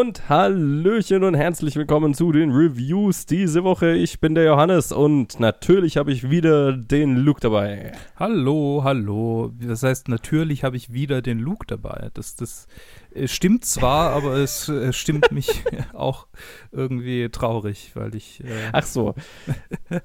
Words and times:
Und 0.00 0.30
Hallöchen 0.30 1.24
und 1.24 1.34
herzlich 1.34 1.76
willkommen 1.76 2.14
zu 2.14 2.32
den 2.32 2.52
Reviews 2.52 3.26
diese 3.26 3.64
Woche. 3.64 3.92
Ich 3.92 4.18
bin 4.18 4.34
der 4.34 4.44
Johannes 4.44 4.92
und 4.92 5.38
natürlich 5.40 5.98
habe 5.98 6.10
ich 6.10 6.30
wieder 6.30 6.72
den 6.72 7.16
Luke 7.16 7.42
dabei. 7.42 7.92
Hallo, 8.16 8.80
hallo. 8.82 9.52
Das 9.60 9.82
heißt, 9.82 10.08
natürlich 10.08 10.64
habe 10.64 10.78
ich 10.78 10.94
wieder 10.94 11.20
den 11.20 11.38
Luke 11.38 11.66
dabei. 11.66 12.08
Das, 12.14 12.34
das 12.34 12.66
äh, 13.12 13.28
stimmt 13.28 13.66
zwar, 13.66 14.12
aber 14.16 14.36
es 14.36 14.70
äh, 14.70 14.94
stimmt 14.94 15.32
mich 15.32 15.64
auch 15.92 16.28
irgendwie 16.72 17.28
traurig, 17.28 17.90
weil 17.92 18.14
ich. 18.14 18.42
Äh 18.42 18.70
Ach 18.72 18.84
so. 18.86 19.14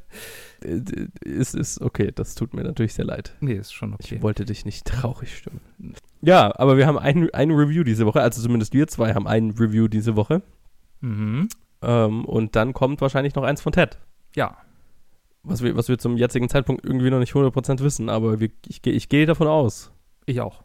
es 0.61 1.53
ist 1.53 1.81
okay, 1.81 2.11
das 2.13 2.35
tut 2.35 2.53
mir 2.53 2.63
natürlich 2.63 2.93
sehr 2.93 3.05
leid. 3.05 3.35
Nee, 3.39 3.53
ist 3.53 3.73
schon 3.73 3.93
okay. 3.93 4.15
Ich 4.15 4.21
wollte 4.21 4.45
dich 4.45 4.65
nicht 4.65 4.85
traurig 4.85 5.37
stimmen. 5.37 5.61
Ja, 6.21 6.57
aber 6.57 6.77
wir 6.77 6.87
haben 6.87 6.97
ein, 6.97 7.29
ein 7.33 7.51
Review 7.51 7.83
diese 7.83 8.05
Woche, 8.05 8.21
also 8.21 8.41
zumindest 8.41 8.73
wir 8.73 8.87
zwei 8.87 9.13
haben 9.13 9.27
ein 9.27 9.51
Review 9.51 9.87
diese 9.87 10.15
Woche. 10.15 10.41
Mhm. 11.01 11.49
Ähm, 11.81 12.25
und 12.25 12.55
dann 12.55 12.73
kommt 12.73 13.01
wahrscheinlich 13.01 13.35
noch 13.35 13.43
eins 13.43 13.61
von 13.61 13.73
Ted. 13.73 13.99
Ja. 14.35 14.57
Was 15.43 15.61
wir, 15.61 15.75
was 15.75 15.89
wir 15.89 15.99
zum 15.99 16.17
jetzigen 16.17 16.49
Zeitpunkt 16.49 16.83
irgendwie 16.83 17.11
noch 17.11 17.19
nicht 17.19 17.33
100% 17.33 17.81
wissen, 17.81 18.09
aber 18.09 18.39
wir, 18.39 18.49
ich, 18.67 18.85
ich 18.85 19.09
gehe 19.09 19.25
davon 19.25 19.47
aus. 19.47 19.91
Ich 20.25 20.41
auch. 20.41 20.63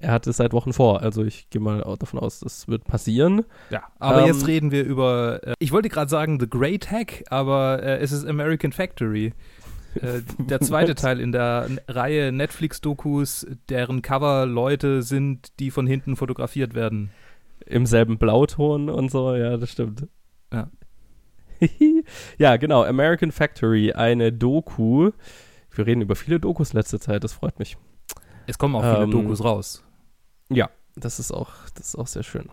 Er 0.00 0.12
hat 0.12 0.26
es 0.26 0.38
seit 0.38 0.52
Wochen 0.52 0.72
vor, 0.72 1.02
also 1.02 1.24
ich 1.24 1.50
gehe 1.50 1.60
mal 1.60 1.84
davon 1.98 2.18
aus, 2.18 2.40
das 2.40 2.68
wird 2.68 2.84
passieren. 2.84 3.44
Ja, 3.68 3.82
aber 3.98 4.22
ähm, 4.22 4.26
jetzt 4.28 4.46
reden 4.46 4.70
wir 4.70 4.84
über, 4.84 5.40
äh, 5.42 5.54
ich 5.58 5.72
wollte 5.72 5.88
gerade 5.88 6.08
sagen 6.08 6.40
The 6.40 6.48
Great 6.48 6.90
Hack, 6.90 7.24
aber 7.28 7.82
äh, 7.82 7.98
es 7.98 8.12
ist 8.12 8.26
American 8.26 8.72
Factory. 8.72 9.34
Äh, 9.94 10.22
der 10.38 10.60
zweite 10.62 10.94
Teil 10.94 11.20
in 11.20 11.32
der 11.32 11.68
Reihe 11.88 12.32
Netflix-Dokus, 12.32 13.46
deren 13.68 14.02
Cover 14.02 14.46
Leute 14.46 15.02
sind, 15.02 15.58
die 15.60 15.70
von 15.70 15.86
hinten 15.86 16.16
fotografiert 16.16 16.74
werden. 16.74 17.10
Im 17.66 17.84
selben 17.84 18.18
Blauton 18.18 18.88
und 18.88 19.10
so, 19.10 19.34
ja, 19.34 19.56
das 19.56 19.70
stimmt. 19.70 20.08
Ja. 20.52 20.70
ja, 22.38 22.56
genau. 22.56 22.84
American 22.84 23.32
Factory, 23.32 23.92
eine 23.92 24.32
Doku. 24.32 25.10
Wir 25.72 25.86
reden 25.86 26.00
über 26.00 26.16
viele 26.16 26.40
Dokus 26.40 26.72
letzte 26.72 26.98
Zeit, 26.98 27.22
das 27.22 27.32
freut 27.32 27.58
mich. 27.58 27.76
Es 28.46 28.58
kommen 28.58 28.74
auch 28.74 28.82
viele 28.82 29.04
ähm, 29.04 29.10
Dokus 29.10 29.44
raus. 29.44 29.84
Ja, 30.50 30.68
das 30.96 31.18
ist 31.18 31.32
auch, 31.32 31.52
das 31.74 31.88
ist 31.88 31.96
auch 31.96 32.06
sehr 32.06 32.22
schön. 32.22 32.50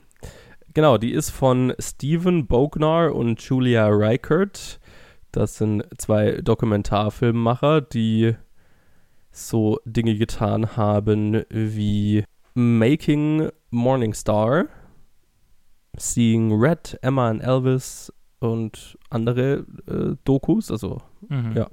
Genau, 0.74 0.98
die 0.98 1.12
ist 1.12 1.32
von 1.32 1.74
Steven 1.80 2.46
Bognar 2.46 3.16
und 3.16 3.42
Julia 3.42 3.88
Reichert. 3.90 4.80
Das 5.32 5.58
sind 5.58 5.84
zwei 5.98 6.42
Dokumentarfilmmacher, 6.42 7.82
die 7.82 8.36
so 9.32 9.80
Dinge 9.86 10.16
getan 10.16 10.78
haben 10.78 11.44
wie 11.50 12.24
Making 12.54 13.50
Morningstar, 13.70 14.66
Seeing 15.98 16.54
Red, 16.54 16.98
Emma 17.02 17.30
and 17.30 17.44
Elvis 17.44 18.14
und 18.40 18.98
andere 19.10 19.66
äh, 19.88 20.16
Dokus. 20.24 20.72
Also, 20.72 21.02
mhm. 21.28 21.54
ja. 21.56 21.68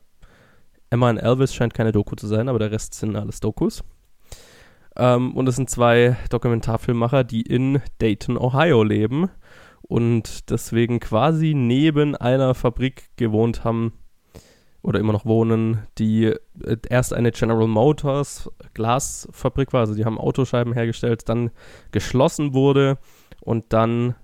Emma 0.90 1.10
und 1.10 1.18
Elvis 1.18 1.54
scheint 1.54 1.74
keine 1.74 1.92
Doku 1.92 2.16
zu 2.16 2.26
sein, 2.26 2.48
aber 2.48 2.58
der 2.58 2.70
Rest 2.70 2.94
sind 2.94 3.16
alles 3.16 3.40
Dokus. 3.40 3.82
Ähm, 4.96 5.36
und 5.36 5.48
es 5.48 5.56
sind 5.56 5.70
zwei 5.70 6.16
Dokumentarfilmmacher, 6.30 7.24
die 7.24 7.42
in 7.42 7.80
Dayton, 7.98 8.38
Ohio 8.38 8.82
leben 8.82 9.30
und 9.82 10.50
deswegen 10.50 11.00
quasi 11.00 11.54
neben 11.54 12.16
einer 12.16 12.54
Fabrik 12.54 13.10
gewohnt 13.16 13.64
haben 13.64 13.92
oder 14.82 15.00
immer 15.00 15.12
noch 15.12 15.24
wohnen, 15.24 15.86
die 15.98 16.26
äh, 16.26 16.76
erst 16.88 17.12
eine 17.12 17.32
General 17.32 17.66
Motors 17.66 18.50
Glasfabrik 18.74 19.72
war, 19.72 19.80
also 19.80 19.94
die 19.94 20.04
haben 20.04 20.18
Autoscheiben 20.18 20.74
hergestellt, 20.74 21.28
dann 21.28 21.50
geschlossen 21.90 22.54
wurde 22.54 22.98
und 23.40 23.72
dann 23.72 24.14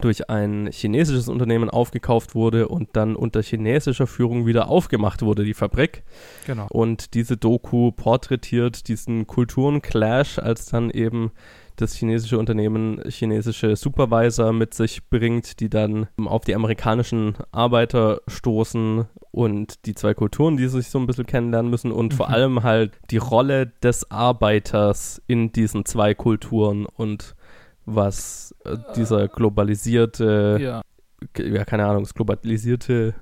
durch 0.00 0.30
ein 0.30 0.68
chinesisches 0.72 1.28
Unternehmen 1.28 1.70
aufgekauft 1.70 2.34
wurde 2.34 2.68
und 2.68 2.90
dann 2.94 3.16
unter 3.16 3.42
chinesischer 3.42 4.06
Führung 4.06 4.46
wieder 4.46 4.68
aufgemacht 4.68 5.22
wurde, 5.22 5.44
die 5.44 5.54
Fabrik. 5.54 6.04
Genau. 6.46 6.66
Und 6.70 7.14
diese 7.14 7.36
Doku 7.36 7.92
porträtiert 7.92 8.88
diesen 8.88 9.26
Kulturenclash, 9.26 10.38
als 10.38 10.66
dann 10.66 10.90
eben 10.90 11.32
das 11.76 11.94
chinesische 11.94 12.38
Unternehmen 12.38 13.02
chinesische 13.08 13.76
Supervisor 13.76 14.52
mit 14.52 14.74
sich 14.74 15.08
bringt, 15.08 15.60
die 15.60 15.68
dann 15.68 16.08
auf 16.16 16.44
die 16.44 16.54
amerikanischen 16.54 17.34
Arbeiter 17.50 18.20
stoßen 18.28 19.06
und 19.32 19.86
die 19.86 19.94
zwei 19.94 20.14
Kulturen, 20.14 20.56
die 20.56 20.68
sich 20.68 20.88
so 20.88 20.98
ein 20.98 21.06
bisschen 21.06 21.26
kennenlernen 21.26 21.70
müssen 21.70 21.90
und 21.90 22.12
mhm. 22.12 22.16
vor 22.16 22.28
allem 22.30 22.62
halt 22.62 22.92
die 23.10 23.16
Rolle 23.16 23.72
des 23.82 24.10
Arbeiters 24.10 25.20
in 25.26 25.52
diesen 25.52 25.84
zwei 25.84 26.14
Kulturen 26.14 26.86
und 26.86 27.34
was 27.86 28.54
äh, 28.64 28.76
dieser 28.96 29.28
globalisierte, 29.28 30.58
ja. 30.60 30.82
ja, 31.38 31.64
keine 31.64 31.86
Ahnung, 31.86 32.02
das 32.02 32.14
globalisierte 32.14 33.14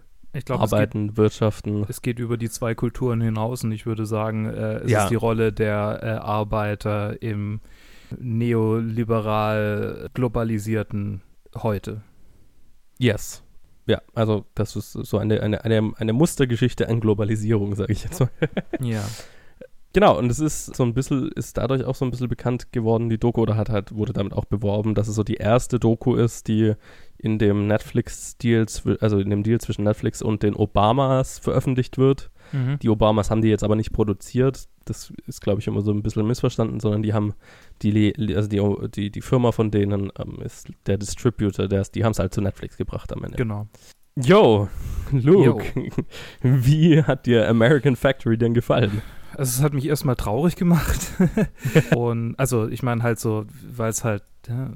glaub, 0.44 0.60
Arbeiten, 0.60 1.08
geht, 1.08 1.16
Wirtschaften. 1.16 1.84
Es 1.88 2.02
geht 2.02 2.18
über 2.18 2.36
die 2.36 2.50
zwei 2.50 2.74
Kulturen 2.74 3.20
hinaus 3.20 3.64
und 3.64 3.72
ich 3.72 3.86
würde 3.86 4.06
sagen, 4.06 4.46
äh, 4.46 4.78
es 4.78 4.90
ja. 4.90 5.04
ist 5.04 5.10
die 5.10 5.16
Rolle 5.16 5.52
der 5.52 6.00
äh, 6.02 6.06
Arbeiter 6.22 7.20
im 7.22 7.60
neoliberal 8.18 10.10
globalisierten 10.14 11.22
heute. 11.56 12.02
Yes. 12.98 13.42
Ja, 13.86 14.00
also 14.14 14.46
das 14.54 14.76
ist 14.76 14.92
so 14.92 15.18
eine, 15.18 15.40
eine, 15.42 15.64
eine, 15.64 15.92
eine 15.96 16.12
Mustergeschichte 16.12 16.88
an 16.88 17.00
Globalisierung, 17.00 17.74
sage 17.74 17.92
ich 17.92 18.04
jetzt 18.04 18.20
mal. 18.20 18.30
ja. 18.80 19.02
Genau, 19.94 20.18
und 20.18 20.30
es 20.30 20.38
ist 20.38 20.74
so 20.74 20.82
ein 20.84 20.94
bisschen, 20.94 21.30
ist 21.32 21.58
dadurch 21.58 21.84
auch 21.84 21.94
so 21.94 22.04
ein 22.04 22.10
bisschen 22.10 22.28
bekannt 22.28 22.72
geworden, 22.72 23.10
die 23.10 23.18
Doku, 23.18 23.42
oder 23.42 23.56
hat 23.56 23.68
halt, 23.68 23.94
wurde 23.94 24.12
damit 24.12 24.32
auch 24.32 24.46
beworben, 24.46 24.94
dass 24.94 25.08
es 25.08 25.14
so 25.14 25.22
die 25.22 25.34
erste 25.34 25.78
Doku 25.78 26.14
ist, 26.14 26.48
die 26.48 26.74
in 27.18 27.38
dem 27.38 27.66
Netflix-Deal, 27.66 28.66
also 29.00 29.18
in 29.18 29.30
dem 29.30 29.42
Deal 29.42 29.60
zwischen 29.60 29.84
Netflix 29.84 30.22
und 30.22 30.42
den 30.42 30.54
Obamas 30.54 31.38
veröffentlicht 31.38 31.98
wird. 31.98 32.30
Mhm. 32.52 32.78
Die 32.80 32.88
Obamas 32.88 33.30
haben 33.30 33.42
die 33.42 33.48
jetzt 33.48 33.64
aber 33.64 33.76
nicht 33.76 33.92
produziert. 33.92 34.68
Das 34.86 35.12
ist, 35.26 35.40
glaube 35.40 35.60
ich, 35.60 35.66
immer 35.66 35.82
so 35.82 35.92
ein 35.92 36.02
bisschen 36.02 36.26
missverstanden, 36.26 36.80
sondern 36.80 37.02
die 37.02 37.12
haben 37.12 37.34
die, 37.82 38.14
also 38.34 38.48
die, 38.48 38.88
die, 38.88 39.10
die 39.10 39.20
Firma 39.20 39.52
von 39.52 39.70
denen 39.70 40.10
ähm, 40.18 40.40
ist 40.42 40.68
der 40.86 40.98
Distributor, 40.98 41.68
der 41.68 41.82
ist, 41.82 41.94
die 41.94 42.04
haben 42.04 42.12
es 42.12 42.18
halt 42.18 42.34
zu 42.34 42.40
Netflix 42.40 42.76
gebracht 42.76 43.12
am 43.12 43.22
Ende. 43.24 43.36
Genau. 43.36 43.68
Yo, 44.16 44.68
Luke, 45.10 45.72
Yo. 45.74 45.86
wie 46.42 47.02
hat 47.02 47.26
dir 47.26 47.48
American 47.48 47.96
Factory 47.96 48.36
denn 48.36 48.52
gefallen? 48.52 49.02
Also 49.34 49.58
es 49.58 49.62
hat 49.62 49.72
mich 49.72 49.86
erstmal 49.86 50.16
traurig 50.16 50.56
gemacht. 50.56 51.12
und 51.96 52.34
also 52.38 52.68
ich 52.68 52.82
meine 52.82 53.02
halt 53.02 53.18
so, 53.18 53.46
weil 53.70 53.88
es 53.88 54.04
halt, 54.04 54.22
ja, 54.46 54.72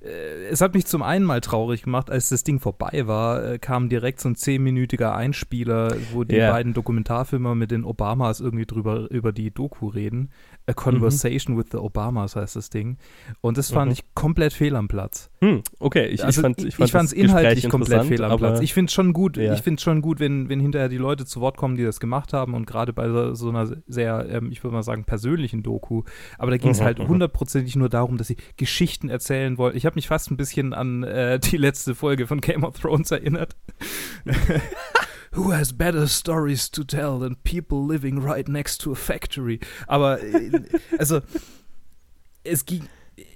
es 0.00 0.60
hat 0.60 0.74
mich 0.74 0.86
zum 0.86 1.02
einen 1.02 1.24
mal 1.24 1.40
traurig 1.40 1.82
gemacht, 1.82 2.10
als 2.10 2.28
das 2.28 2.44
Ding 2.44 2.60
vorbei 2.60 3.06
war, 3.06 3.44
äh, 3.44 3.58
kam 3.58 3.88
direkt 3.88 4.20
so 4.20 4.28
ein 4.28 4.36
zehnminütiger 4.36 5.14
Einspieler, 5.14 5.96
wo 6.12 6.22
die 6.22 6.36
yeah. 6.36 6.52
beiden 6.52 6.72
Dokumentarfilmer 6.72 7.54
mit 7.54 7.72
den 7.72 7.84
Obamas 7.84 8.40
irgendwie 8.40 8.66
drüber 8.66 9.10
über 9.10 9.32
die 9.32 9.50
Doku 9.50 9.88
reden. 9.88 10.30
A 10.66 10.74
Conversation 10.74 11.54
mhm. 11.54 11.60
with 11.60 11.66
the 11.72 11.78
Obamas 11.78 12.36
heißt 12.36 12.54
das 12.54 12.70
Ding. 12.70 12.98
Und 13.40 13.56
das 13.56 13.70
fand 13.70 13.86
mhm. 13.86 13.92
ich 13.92 14.14
komplett 14.14 14.52
fehl 14.52 14.76
am 14.76 14.86
Platz. 14.86 15.30
Hm, 15.40 15.62
okay, 15.78 16.06
ich, 16.06 16.24
also, 16.24 16.46
ich 16.46 16.74
fand 16.76 17.06
es 17.06 17.12
inhaltlich 17.12 17.68
komplett 17.68 18.04
fehl 18.04 18.22
am 18.22 18.38
Platz. 18.38 18.60
Ich 18.60 18.74
finde 18.74 18.90
es 18.90 18.92
schon 18.92 19.12
gut, 19.12 19.36
ja. 19.36 19.54
ich 19.54 19.62
finde 19.62 19.80
schon 19.80 20.02
gut, 20.02 20.20
wenn, 20.20 20.48
wenn 20.48 20.60
hinterher 20.60 20.88
die 20.88 20.98
Leute 20.98 21.24
zu 21.24 21.40
Wort 21.40 21.56
kommen, 21.56 21.76
die 21.76 21.84
das 21.84 22.00
gemacht 22.00 22.32
haben 22.32 22.54
und 22.54 22.66
gerade 22.66 22.92
bei 22.92 23.08
so, 23.08 23.34
so, 23.34 23.48
einer 23.48 23.68
sehr, 23.86 24.26
ähm, 24.30 24.52
ich 24.52 24.62
würde 24.62 24.74
mal 24.74 24.82
sagen, 24.82 25.04
persönlichen 25.04 25.62
Doku. 25.62 26.02
Aber 26.36 26.50
da 26.50 26.58
ging 26.58 26.70
es 26.70 26.80
mhm, 26.80 26.84
halt 26.84 26.98
mhm. 26.98 27.08
hundertprozentig 27.08 27.74
nur 27.74 27.88
darum, 27.88 28.18
dass 28.18 28.28
sie 28.28 28.36
Geschichten 28.56 29.08
erzählen 29.08 29.56
wollten. 29.58 29.76
Ich 29.76 29.86
habe 29.88 29.96
mich 29.96 30.08
fast 30.08 30.30
ein 30.30 30.36
bisschen 30.36 30.74
an 30.74 31.02
äh, 31.02 31.40
die 31.40 31.56
letzte 31.56 31.94
Folge 31.94 32.26
von 32.26 32.40
Game 32.40 32.62
of 32.62 32.78
Thrones 32.78 33.10
erinnert. 33.10 33.56
who 35.32 35.52
has 35.52 35.72
better 35.72 36.06
stories 36.06 36.70
to 36.70 36.84
tell 36.84 37.18
than 37.18 37.36
people 37.36 37.84
living 37.84 38.22
right 38.22 38.48
next 38.48 38.80
to 38.82 38.92
a 38.92 38.94
factory. 38.94 39.60
Aber 39.86 40.22
äh, 40.22 40.50
also 40.98 41.20
es 42.44 42.66
ging 42.66 42.84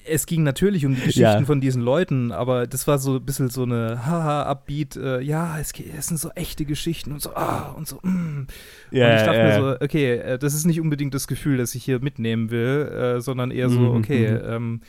es 0.04 0.26
ging 0.26 0.42
natürlich 0.42 0.84
um 0.86 0.94
die 0.94 1.00
Geschichten 1.00 1.22
ja. 1.22 1.44
von 1.44 1.60
diesen 1.60 1.82
Leuten, 1.82 2.32
aber 2.32 2.66
das 2.66 2.86
war 2.86 2.98
so 2.98 3.16
ein 3.16 3.24
bisschen 3.24 3.48
so 3.48 3.62
eine 3.62 4.04
haha 4.06 4.42
Upbeat, 4.42 4.96
äh, 4.96 5.20
ja, 5.20 5.58
es, 5.58 5.72
es, 5.72 6.06
sind 6.06 6.18
so 6.18 6.30
echte 6.30 6.64
Geschichten 6.64 7.12
und 7.12 7.20
so 7.20 7.34
ah 7.34 7.72
und 7.76 7.88
so. 7.88 7.96
Mm. 8.02 8.46
Ja, 8.90 9.08
und 9.08 9.16
ich 9.16 9.22
dachte 9.22 9.38
ja. 9.38 9.44
mir 9.44 9.54
so, 9.54 9.84
okay, 9.84 10.14
äh, 10.16 10.38
das 10.38 10.54
ist 10.54 10.66
nicht 10.66 10.80
unbedingt 10.80 11.14
das 11.14 11.26
Gefühl, 11.26 11.56
das 11.56 11.74
ich 11.74 11.84
hier 11.84 12.00
mitnehmen 12.00 12.50
will, 12.50 13.16
äh, 13.16 13.20
sondern 13.20 13.50
eher 13.50 13.68
so, 13.70 13.80
mhm, 13.80 13.96
okay, 13.96 14.30
mhm. 14.30 14.40
ähm, 14.44 14.80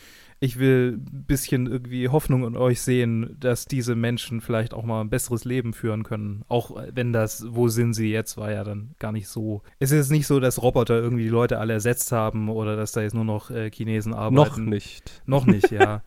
ich 0.43 0.59
will 0.59 0.99
ein 0.99 1.23
bisschen 1.25 1.67
irgendwie 1.67 2.09
Hoffnung 2.09 2.45
in 2.45 2.57
euch 2.57 2.81
sehen, 2.81 3.37
dass 3.39 3.65
diese 3.65 3.95
Menschen 3.95 4.41
vielleicht 4.41 4.73
auch 4.73 4.83
mal 4.83 4.99
ein 4.99 5.09
besseres 5.09 5.45
Leben 5.45 5.71
führen 5.71 6.03
können. 6.03 6.43
Auch 6.49 6.75
wenn 6.91 7.13
das, 7.13 7.45
wo 7.47 7.69
sind 7.69 7.93
sie 7.93 8.11
jetzt, 8.11 8.35
war 8.35 8.51
ja 8.51 8.65
dann 8.65 8.93
gar 8.99 9.13
nicht 9.13 9.29
so. 9.29 9.61
Es 9.79 9.91
ist 9.91 9.97
jetzt 9.97 10.11
nicht 10.11 10.27
so, 10.27 10.41
dass 10.41 10.61
Roboter 10.61 10.99
irgendwie 10.99 11.23
die 11.23 11.29
Leute 11.29 11.59
alle 11.59 11.71
ersetzt 11.71 12.11
haben 12.11 12.49
oder 12.49 12.75
dass 12.75 12.91
da 12.91 13.01
jetzt 13.01 13.13
nur 13.13 13.23
noch 13.23 13.51
äh, 13.51 13.71
Chinesen 13.71 14.13
arbeiten. 14.13 14.35
Noch 14.35 14.57
nicht. 14.57 15.21
Noch 15.25 15.45
nicht, 15.45 15.71
ja. 15.71 16.03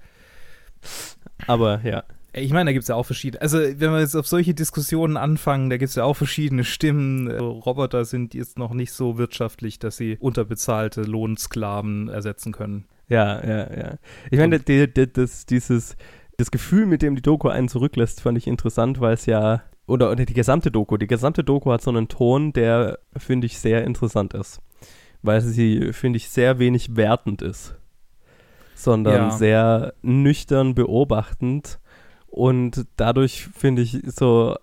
Aber 1.46 1.80
ja. 1.82 2.04
Ich 2.34 2.52
meine, 2.52 2.68
da 2.68 2.72
gibt 2.72 2.82
es 2.82 2.88
ja 2.88 2.94
auch 2.94 3.06
verschiedene. 3.06 3.40
Also, 3.40 3.56
wenn 3.56 3.90
wir 3.90 4.00
jetzt 4.00 4.14
auf 4.14 4.26
solche 4.26 4.52
Diskussionen 4.52 5.16
anfangen, 5.16 5.70
da 5.70 5.78
gibt 5.78 5.88
es 5.88 5.94
ja 5.94 6.04
auch 6.04 6.12
verschiedene 6.14 6.64
Stimmen. 6.64 7.30
Also, 7.30 7.52
Roboter 7.52 8.04
sind 8.04 8.34
jetzt 8.34 8.58
noch 8.58 8.74
nicht 8.74 8.92
so 8.92 9.16
wirtschaftlich, 9.16 9.78
dass 9.78 9.96
sie 9.96 10.18
unterbezahlte 10.20 11.00
Lohnsklaven 11.04 12.08
ersetzen 12.10 12.52
können. 12.52 12.84
Ja, 13.08 13.44
ja, 13.44 13.76
ja. 13.76 13.94
Ich 14.30 14.38
meine, 14.38 14.58
die, 14.58 14.92
die, 14.92 15.12
das, 15.12 15.46
dieses, 15.46 15.96
das 16.36 16.50
Gefühl, 16.50 16.86
mit 16.86 17.02
dem 17.02 17.14
die 17.14 17.22
Doku 17.22 17.48
einen 17.48 17.68
zurücklässt, 17.68 18.20
fand 18.20 18.36
ich 18.36 18.46
interessant, 18.46 19.00
weil 19.00 19.14
es 19.14 19.26
ja, 19.26 19.62
oder, 19.86 20.10
oder 20.10 20.24
die 20.24 20.34
gesamte 20.34 20.70
Doku, 20.70 20.96
die 20.96 21.06
gesamte 21.06 21.44
Doku 21.44 21.70
hat 21.70 21.82
so 21.82 21.90
einen 21.90 22.08
Ton, 22.08 22.52
der, 22.52 22.98
finde 23.16 23.46
ich, 23.46 23.58
sehr 23.58 23.84
interessant 23.84 24.34
ist. 24.34 24.60
Weil 25.22 25.40
sie, 25.40 25.92
finde 25.92 26.18
ich, 26.18 26.28
sehr 26.28 26.58
wenig 26.58 26.96
wertend 26.96 27.42
ist. 27.42 27.74
Sondern 28.74 29.14
ja. 29.14 29.30
sehr 29.30 29.94
nüchtern 30.02 30.74
beobachtend. 30.74 31.78
Und 32.26 32.86
dadurch, 32.96 33.48
finde 33.54 33.82
ich, 33.82 34.00
so, 34.04 34.56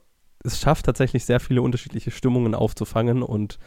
es 0.44 0.60
schafft 0.60 0.86
tatsächlich 0.86 1.25
sehr 1.25 1.40
viele 1.40 1.62
unterschiedliche 1.62 2.12
Stimmungen 2.12 2.54
aufzufangen 2.54 3.24
und 3.24 3.57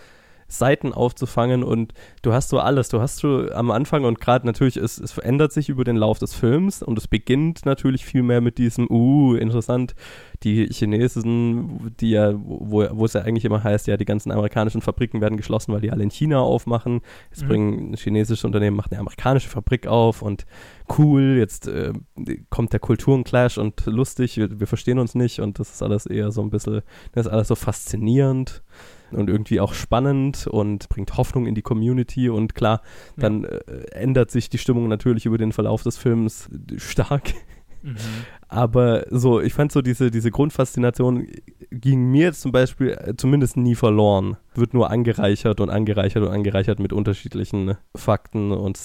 Seiten 0.48 0.93
aufzufangen 0.93 1.62
und 1.62 1.93
du 2.22 2.32
hast 2.32 2.48
so 2.48 2.58
alles. 2.58 2.88
Du 2.88 3.00
hast 3.00 3.19
so 3.19 3.50
am 3.52 3.70
Anfang 3.70 4.04
und 4.04 4.20
gerade 4.20 4.46
natürlich, 4.46 4.76
es, 4.76 4.98
es 4.98 5.12
verändert 5.12 5.52
sich 5.52 5.69
über 5.69 5.84
den 5.84 5.96
Lauf 5.96 6.19
des 6.19 6.34
Films 6.34 6.82
und 6.82 6.98
es 6.98 7.08
beginnt 7.08 7.66
natürlich 7.66 8.04
viel 8.04 8.22
mehr 8.22 8.40
mit 8.40 8.58
diesem, 8.58 8.88
uh, 8.90 9.34
interessant, 9.34 9.94
die 10.43 10.66
Chinesen, 10.66 11.94
die 12.00 12.10
ja, 12.10 12.34
wo, 12.34 12.87
wo 12.93 13.04
es 13.04 13.14
ja 13.14 13.22
eigentlich 13.22 13.44
immer 13.44 13.64
heißt, 13.64 13.87
ja, 13.87 13.96
die 13.96 14.04
ganzen 14.04 14.31
amerikanischen 14.31 14.82
Fabriken 14.82 15.20
werden 15.20 15.37
geschlossen, 15.37 15.72
weil 15.72 15.81
die 15.81 15.90
alle 15.90 16.02
in 16.02 16.10
China 16.10 16.40
aufmachen. 16.40 17.00
Jetzt 17.31 17.44
mhm. 17.44 17.49
bringen 17.49 17.90
ein 17.92 17.96
chinesisches 17.96 18.44
Unternehmen, 18.44 18.76
macht 18.76 18.92
eine 18.92 19.00
amerikanische 19.00 19.49
Fabrik 19.49 19.87
auf 19.87 20.22
und 20.22 20.46
cool, 20.99 21.37
jetzt 21.38 21.66
äh, 21.69 21.92
kommt 22.50 22.72
der 22.72 22.81
Kulturenclash 22.81 23.58
und 23.58 23.87
lustig, 23.87 24.37
wir, 24.37 24.60
wir 24.60 24.66
verstehen 24.66 24.99
uns 24.99 25.14
nicht 25.14 25.40
und 25.40 25.58
das 25.58 25.72
ist 25.72 25.82
alles 25.82 26.06
eher 26.06 26.31
so 26.31 26.42
ein 26.42 26.50
bisschen, 26.50 26.82
das 27.12 27.26
ist 27.26 27.32
alles 27.32 27.49
so 27.49 27.54
faszinierend 27.54 28.62
und 29.10 29.30
irgendwie 29.30 29.60
auch 29.60 29.74
spannend 29.74 30.46
und 30.46 30.88
bringt 30.88 31.16
Hoffnung 31.16 31.46
in 31.46 31.54
die 31.54 31.62
Community 31.62 32.28
und 32.28 32.54
klar, 32.54 32.82
dann 33.16 33.44
äh, 33.44 33.58
ändert 33.92 34.30
sich 34.30 34.48
die 34.48 34.58
Stimmung 34.58 34.88
natürlich 34.88 35.26
über 35.26 35.38
den 35.38 35.52
Verlauf 35.52 35.82
des 35.82 35.96
Films 35.96 36.48
stark. 36.76 37.32
Mhm. 37.82 37.96
Aber 38.48 39.06
so, 39.10 39.40
ich 39.40 39.54
fand 39.54 39.70
so 39.70 39.80
diese, 39.80 40.10
diese 40.10 40.30
Grundfaszination 40.30 41.28
ging 41.70 42.10
mir 42.10 42.24
jetzt 42.24 42.40
zum 42.40 42.52
Beispiel 42.52 42.90
äh, 42.90 43.14
zumindest 43.16 43.56
nie 43.56 43.74
verloren. 43.74 44.36
Wird 44.54 44.74
nur 44.74 44.90
angereichert 44.90 45.60
und 45.60 45.70
angereichert 45.70 46.22
und 46.22 46.30
angereichert 46.30 46.80
mit 46.80 46.92
unterschiedlichen 46.92 47.76
Fakten 47.94 48.50
und 48.52 48.78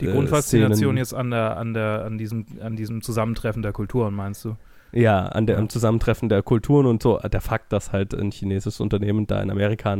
Die 0.00 0.06
äh, 0.06 0.12
Grundfaszination 0.12 0.76
Szenen. 0.76 0.96
jetzt 0.98 1.14
an 1.14 1.30
der, 1.30 1.56
an 1.56 1.74
der, 1.74 2.04
an 2.04 2.18
diesem, 2.18 2.46
an 2.60 2.76
diesem 2.76 3.02
Zusammentreffen 3.02 3.62
der 3.62 3.72
Kulturen, 3.72 4.14
meinst 4.14 4.44
du? 4.44 4.56
Ja, 4.92 5.26
an 5.26 5.46
der, 5.46 5.58
am 5.58 5.68
Zusammentreffen 5.68 6.28
der 6.28 6.42
Kulturen 6.42 6.86
und 6.86 7.02
so. 7.02 7.18
Der 7.18 7.40
Fakt, 7.40 7.72
dass 7.72 7.92
halt 7.92 8.14
ein 8.14 8.30
chinesisches 8.30 8.80
Unternehmen 8.80 9.26
da 9.26 9.40
in 9.40 9.50
Amerika 9.50 9.96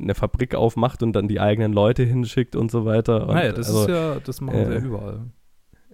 eine 0.00 0.14
Fabrik 0.14 0.54
aufmacht 0.54 1.02
und 1.02 1.12
dann 1.12 1.28
die 1.28 1.40
eigenen 1.40 1.72
Leute 1.72 2.04
hinschickt 2.04 2.54
und 2.54 2.70
so 2.70 2.84
weiter. 2.84 3.26
naja, 3.26 3.52
das 3.52 3.68
also, 3.68 3.82
ist 3.82 3.88
ja, 3.88 4.20
das 4.20 4.40
machen 4.40 4.58
äh, 4.58 4.66
sie 4.66 4.72
ja 4.74 4.78
überall. 4.78 5.20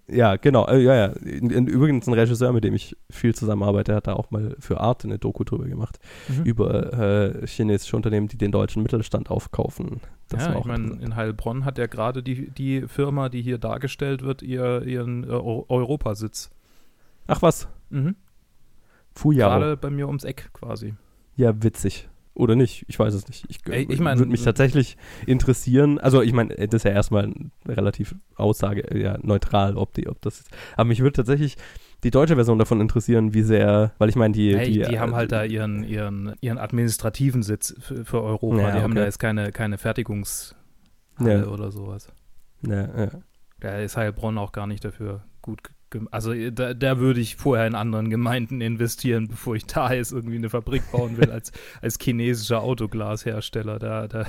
Ja, 0.06 0.36
genau. 0.36 0.66
Äh, 0.66 0.82
ja, 0.82 0.94
ja. 0.94 1.06
In, 1.06 1.50
in, 1.50 1.66
übrigens 1.66 2.06
ein 2.06 2.12
Regisseur, 2.12 2.52
mit 2.52 2.64
dem 2.64 2.74
ich 2.74 2.96
viel 3.10 3.34
zusammenarbeite, 3.34 3.94
hat 3.94 4.06
da 4.06 4.12
auch 4.12 4.30
mal 4.30 4.54
für 4.58 4.80
Art 4.80 5.04
eine 5.04 5.18
Doku 5.18 5.44
drüber 5.44 5.64
gemacht. 5.64 5.98
Mhm. 6.28 6.44
Über 6.44 6.92
äh, 6.92 7.46
chinesische 7.46 7.96
Unternehmen, 7.96 8.28
die 8.28 8.36
den 8.36 8.52
deutschen 8.52 8.82
Mittelstand 8.82 9.30
aufkaufen. 9.30 10.00
Das 10.28 10.46
ja, 10.46 10.58
ich 10.58 10.64
meine, 10.64 10.98
in 11.00 11.16
Heilbronn 11.16 11.64
hat 11.64 11.78
ja 11.78 11.86
gerade 11.86 12.22
die, 12.22 12.50
die 12.50 12.82
Firma, 12.82 13.30
die 13.30 13.40
hier 13.40 13.58
dargestellt 13.58 14.22
wird, 14.22 14.42
ihr, 14.42 14.82
ihren 14.82 15.24
äh, 15.24 15.28
Europasitz. 15.28 16.50
Ach 17.26 17.40
was. 17.40 17.68
Mhm. 17.88 18.16
Fujaro. 19.14 19.60
Gerade 19.60 19.76
bei 19.76 19.90
mir 19.90 20.06
ums 20.06 20.24
Eck 20.24 20.50
quasi. 20.52 20.94
Ja, 21.36 21.62
witzig. 21.62 22.08
Oder 22.36 22.56
nicht, 22.56 22.84
ich 22.88 22.98
weiß 22.98 23.14
es 23.14 23.28
nicht. 23.28 23.44
Ich, 23.48 23.60
Ey, 23.68 23.86
ich 23.88 24.00
mein, 24.00 24.18
würde 24.18 24.32
mich 24.32 24.42
tatsächlich 24.42 24.96
interessieren. 25.24 26.00
Also, 26.00 26.20
ich 26.20 26.32
meine, 26.32 26.52
das 26.54 26.74
ist 26.74 26.84
ja 26.84 26.90
erstmal 26.90 27.32
relativ 27.64 28.16
Aussage, 28.34 28.98
ja, 28.98 29.18
neutral, 29.22 29.76
ob, 29.76 29.94
die, 29.94 30.08
ob 30.08 30.20
das 30.20 30.40
ist. 30.40 30.50
Aber 30.76 30.86
mich 30.86 30.98
würde 30.98 31.12
tatsächlich 31.12 31.56
die 32.02 32.10
deutsche 32.10 32.34
Version 32.34 32.58
davon 32.58 32.80
interessieren, 32.80 33.34
wie 33.34 33.42
sehr, 33.42 33.92
weil 33.98 34.08
ich 34.08 34.16
meine, 34.16 34.34
die, 34.34 34.56
hey, 34.56 34.66
die. 34.66 34.82
Die, 34.82 34.98
haben 34.98 35.12
äh, 35.12 35.16
halt 35.16 35.32
da 35.32 35.44
ihren, 35.44 35.84
ihren, 35.84 36.34
ihren 36.40 36.58
administrativen 36.58 37.44
Sitz 37.44 37.76
für, 37.78 38.04
für 38.04 38.22
Europa. 38.22 38.56
Ja, 38.56 38.62
die 38.62 38.72
okay. 38.72 38.82
haben 38.82 38.94
da 38.96 39.04
jetzt 39.04 39.20
keine, 39.20 39.52
keine 39.52 39.78
Fertigungshalle 39.78 40.56
ja. 41.20 41.46
oder 41.46 41.70
sowas. 41.70 42.08
Ja, 42.62 42.98
ja. 42.98 43.10
Da 43.60 43.78
ist 43.78 43.96
Heilbronn 43.96 44.38
auch 44.38 44.50
gar 44.50 44.66
nicht 44.66 44.84
dafür 44.84 45.22
gut 45.40 45.62
also 46.10 46.32
äh, 46.32 46.52
da, 46.52 46.74
da, 46.74 46.98
würde 46.98 47.20
ich 47.20 47.36
vorher 47.36 47.66
in 47.66 47.74
anderen 47.74 48.10
Gemeinden 48.10 48.60
investieren, 48.60 49.28
bevor 49.30 49.56
ich 49.56 49.66
da 49.66 49.92
jetzt 49.92 50.12
irgendwie 50.12 50.36
eine 50.36 50.50
Fabrik 50.50 50.90
bauen 50.92 51.16
will 51.16 51.30
als, 51.30 51.52
als 51.82 51.98
chinesischer 52.00 52.62
Autoglashersteller. 52.62 53.78
Da, 53.78 54.08
da, 54.08 54.26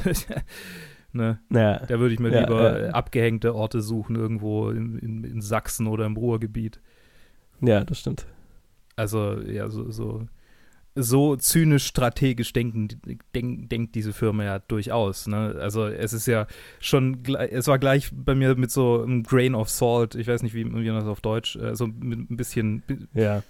ne? 1.14 1.40
Ja. 1.52 1.80
da 1.80 2.00
würde 2.00 2.14
ich 2.14 2.20
mir 2.20 2.32
ja, 2.32 2.42
lieber 2.42 2.88
ja. 2.88 2.92
abgehängte 2.92 3.56
Orte 3.56 3.82
suchen, 3.82 4.16
irgendwo 4.16 4.70
in, 4.70 4.98
in, 5.00 5.24
in, 5.24 5.42
Sachsen 5.42 5.88
oder 5.88 6.06
im 6.06 6.18
Ruhrgebiet. 6.18 6.80
Ja, 7.62 7.84
das 7.84 8.00
stimmt. 8.00 8.26
Also, 8.96 9.42
ja, 9.42 9.70
so, 9.70 9.92
so 9.92 10.28
so 10.96 11.36
zynisch 11.36 11.86
strategisch 11.86 12.54
denken, 12.54 12.88
denk, 13.36 13.70
denkt 13.70 13.96
diese 13.96 14.14
Firma 14.14 14.44
ja 14.46 14.60
durchaus. 14.60 15.28
Ne? 15.28 15.56
Also 15.60 15.86
es 15.86 16.14
ist 16.14 16.26
ja 16.26 16.48
schon, 16.80 17.24
es 17.26 17.68
war 17.68 17.80
gleich 17.80 18.10
bei 18.14 18.34
mir 18.34 18.56
mit 18.56 18.72
so 18.72 19.04
einem 19.04 19.24
Grain 19.24 19.56
of 19.56 19.70
Salt, 19.70 20.16
ich 20.16 20.28
weiß 20.28 20.42
nicht, 20.42 20.54
wie, 20.54 20.66
wie 20.66 20.90
man 20.90 21.00
das 21.00 21.08
auf 21.08 21.22
Deutsch, 21.22 21.58
äh, 21.58 21.76
so 21.76 21.88
mit 21.88 22.32
ein 22.32 22.38
bisschen. 22.38 22.84
Ja. 23.14 23.44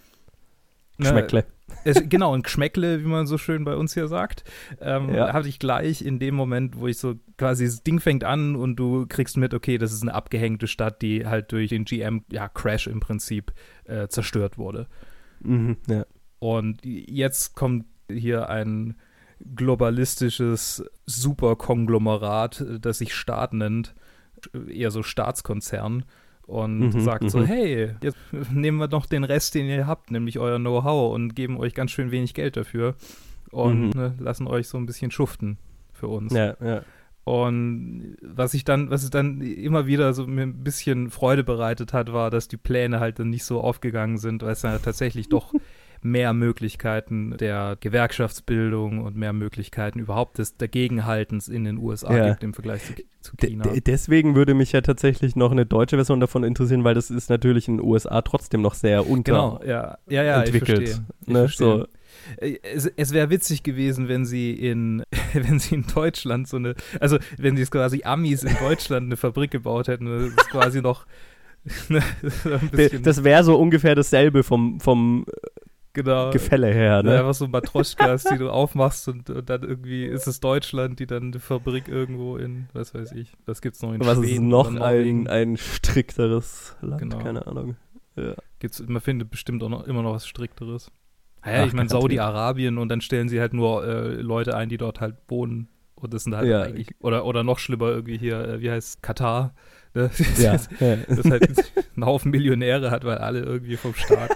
Ne, 0.98 1.04
Geschmäckle. 1.10 1.46
Es, 1.84 2.02
genau, 2.08 2.34
ein 2.34 2.42
Geschmäckle, 2.42 3.04
wie 3.04 3.08
man 3.08 3.28
so 3.28 3.38
schön 3.38 3.66
bei 3.66 3.76
uns 3.76 3.94
hier 3.94 4.08
sagt, 4.08 4.44
ähm, 4.80 5.14
ja. 5.14 5.34
hatte 5.34 5.50
ich 5.50 5.60
gleich 5.60 6.02
in 6.02 6.20
dem 6.20 6.34
Moment, 6.34 6.80
wo 6.80 6.88
ich 6.88 6.98
so 6.98 7.16
quasi 7.38 7.66
das 7.66 7.84
Ding 7.84 8.00
fängt 8.00 8.24
an 8.24 8.56
und 8.56 8.78
du 8.78 9.06
kriegst 9.08 9.36
mit, 9.36 9.54
okay, 9.54 9.78
das 9.78 9.92
ist 9.92 10.02
eine 10.02 10.14
abgehängte 10.14 10.68
Stadt, 10.68 11.02
die 11.02 11.26
halt 11.26 11.52
durch 11.52 11.70
den 11.70 11.84
GM, 11.84 12.24
ja, 12.32 12.48
Crash 12.48 12.88
im 12.88 13.02
Prinzip 13.02 13.54
äh, 13.84 14.08
zerstört 14.08 14.58
wurde. 14.58 14.88
Mhm, 15.42 15.78
ja. 15.90 16.06
Und 16.40 16.80
jetzt 16.84 17.56
kommt 17.56 17.86
hier 18.10 18.50
ein 18.50 18.96
globalistisches 19.56 20.84
Superkonglomerat, 21.06 22.66
das 22.80 23.00
sich 23.00 23.14
Staat 23.14 23.54
nennt, 23.54 23.96
eher 24.70 24.92
so 24.92 25.04
Staatskonzern 25.04 26.06
und 26.46 26.80
mhm, 26.80 27.00
sagt 27.00 27.30
so, 27.30 27.40
mhm. 27.40 27.46
hey, 27.46 27.96
jetzt 28.02 28.18
nehmen 28.52 28.78
wir 28.78 28.88
noch 28.88 29.06
den 29.06 29.24
Rest, 29.24 29.56
den 29.56 29.66
ihr 29.68 29.88
habt, 29.88 30.12
nämlich 30.12 30.40
euer 30.40 30.60
Know-how 30.60 31.14
und 31.14 31.36
geben 31.36 31.58
euch 31.58 31.74
ganz 31.74 31.92
schön 31.92 32.12
wenig 32.12 32.34
Geld 32.34 32.56
dafür 32.58 32.96
und 33.52 33.96
mhm. 33.96 34.02
ne, 34.02 34.16
lassen 34.20 34.48
euch 34.48 34.68
so 34.68 34.78
ein 34.78 34.86
bisschen 34.86 35.12
schuften 35.12 35.58
für 35.94 36.08
uns. 36.08 36.34
Ja, 36.34 36.56
ja. 36.64 36.82
Und 37.24 38.18
was 38.22 38.54
ich 38.54 38.66
dann, 38.66 38.92
was 38.92 39.04
es 39.04 39.10
dann 39.10 39.42
immer 39.42 39.88
wieder 39.88 40.14
so 40.14 40.28
mir 40.28 40.44
ein 40.44 40.64
bisschen 40.64 41.10
Freude 41.10 41.44
bereitet 41.44 41.92
hat, 41.92 42.14
war, 42.14 42.30
dass 42.30 42.48
die 42.48 42.58
Pläne 42.58 43.00
halt 43.00 43.18
dann 43.18 43.32
nicht 43.32 43.46
so 43.46 43.62
aufgegangen 43.62 44.20
sind, 44.20 44.44
weil 44.44 44.52
es 44.52 44.62
dann 44.62 44.80
tatsächlich 44.80 45.28
doch 45.28 45.52
mehr 46.02 46.34
Möglichkeiten 46.34 47.36
der 47.38 47.78
Gewerkschaftsbildung 47.80 49.04
und 49.04 49.16
mehr 49.16 49.34
Möglichkeiten 49.34 50.00
überhaupt 50.00 50.38
des 50.38 50.58
Dagegenhaltens 50.58 51.48
in 51.48 51.64
den 51.64 51.78
USA 51.78 52.16
ja. 52.16 52.30
gibt 52.30 52.44
im 52.44 52.54
Vergleich 52.54 52.84
zu, 52.84 52.94
zu 53.22 53.36
China. 53.38 53.64
D 53.64 53.82
deswegen 53.82 54.36
würde 54.36 54.54
mich 54.54 54.72
ja 54.72 54.82
tatsächlich 54.82 55.36
noch 55.36 55.52
eine 55.52 55.66
deutsche 55.66 55.98
Version 55.98 56.20
davon 56.20 56.44
interessieren, 56.44 56.84
weil 56.84 56.96
das 56.96 57.10
ist 57.10 57.30
natürlich 57.30 57.68
in 57.68 57.78
den 57.78 57.86
USA 57.86 58.22
trotzdem 58.22 58.62
noch 58.62 58.74
sehr 58.74 59.08
unter 59.08 59.32
genau, 59.32 59.60
ja. 59.66 59.98
Ja, 60.08 60.24
ja, 60.24 60.44
entwickelt. 60.44 60.82
Ich 60.82 60.90
verstehe. 60.90 61.06
Ich 61.26 61.34
ne? 61.34 61.48
so. 61.48 61.86
Äh, 62.38 62.58
es, 62.64 62.86
es 62.86 63.14
wäre 63.14 63.30
witzig 63.30 63.64
gewesen, 63.64 64.08
wenn 64.08 64.26
sie 64.26 64.54
in, 64.54 65.04
wenn 65.34 65.60
sie 65.60 65.76
in 65.76 65.86
Deutschland 65.94 66.48
so 66.48 66.58
eine, 66.58 66.76
also 67.00 67.18
wenn 67.38 67.56
sie 67.56 67.64
es 67.64 67.72
quasi 67.72 68.04
Amis 68.04 68.44
in 68.44 68.56
Deutschland 68.60 69.06
eine 69.06 69.18
Fabrik 69.18 69.52
gebaut 69.52 69.88
hätten, 69.88 70.06
das 70.06 70.30
ist 70.30 70.50
quasi 70.50 70.82
noch 70.82 71.06
ne, 71.90 72.04
das 73.02 73.24
wäre 73.24 73.44
so 73.44 73.58
ungefähr 73.58 73.96
dasselbe 73.96 74.44
vom, 74.44 74.80
vom 74.80 75.26
genau. 75.96 76.30
Gefälle 76.30 76.68
her. 76.68 77.02
Ne? 77.02 77.14
Ja, 77.14 77.20
einfach 77.22 77.34
so 77.34 77.48
Matroschkas, 77.48 78.26
die 78.26 78.38
du 78.38 78.52
aufmachst 78.52 79.08
und, 79.08 79.30
und, 79.32 79.50
dann 79.50 79.64
irgendwie 79.64 80.06
ist 80.06 80.28
es 80.28 80.40
Deutschland, 80.40 81.00
die 81.00 81.08
dann 81.08 81.32
die 81.32 81.40
Fabrik 81.40 81.88
irgendwo 81.88 82.38
in, 82.38 82.68
was 82.74 82.94
weiß 82.94 83.14
ich, 83.14 83.34
was 83.48 83.62
gibt's 83.62 83.82
noch 83.82 83.94
in 83.94 84.02
Was 84.02 84.20
Schweden 84.20 84.46
ist 84.46 84.52
noch 84.52 84.80
ein, 84.80 85.28
ein 85.28 85.58
strikteres 85.58 86.76
Land? 86.82 87.02
Genau. 87.02 87.18
Keine 87.18 87.48
Ahnung. 87.48 87.78
Ja. 88.16 88.36
Gibt's, 88.60 88.84
man 88.88 89.02
findet 89.02 89.32
bestimmt 89.32 89.64
auch 89.64 89.70
noch, 89.70 89.88
immer 89.88 90.04
noch 90.04 90.14
was 90.14 90.28
strikteres. 90.28 90.92
Naja, 91.44 91.64
Ach, 91.64 91.68
ich 91.68 91.74
meine 91.74 91.90
Saudi-Arabien 91.90 92.78
und 92.78 92.90
dann 92.90 93.02
stellen 93.02 93.30
sie 93.30 93.40
halt 93.40 93.54
nur 93.54 93.86
äh, 93.86 94.22
Leute 94.22 94.56
ein, 94.56 94.70
die 94.70 94.78
dort 94.78 95.02
halt 95.02 95.16
wohnen. 95.28 95.70
Und 95.96 96.14
das 96.14 96.24
sind 96.26 96.36
halt 96.36 96.48
ja. 96.48 96.62
eigentlich, 96.62 96.90
oder, 97.00 97.26
oder 97.26 97.44
noch 97.44 97.58
schlimmer 97.58 97.90
irgendwie 97.90 98.18
hier, 98.18 98.40
äh, 98.48 98.62
wie 98.62 98.70
heißt 98.70 99.02
Katar? 99.02 99.56
Ne? 99.94 100.12
Ja. 100.38 100.52
das, 100.58 100.70
das 101.08 101.26
halt 101.26 101.74
ein 101.96 102.06
Haufen 102.06 102.32
Millionäre 102.32 102.92
hat, 102.92 103.06
weil 103.06 103.20
alle 103.20 103.40
irgendwie 103.40 103.78
vom 103.78 103.94
Staat 103.94 104.32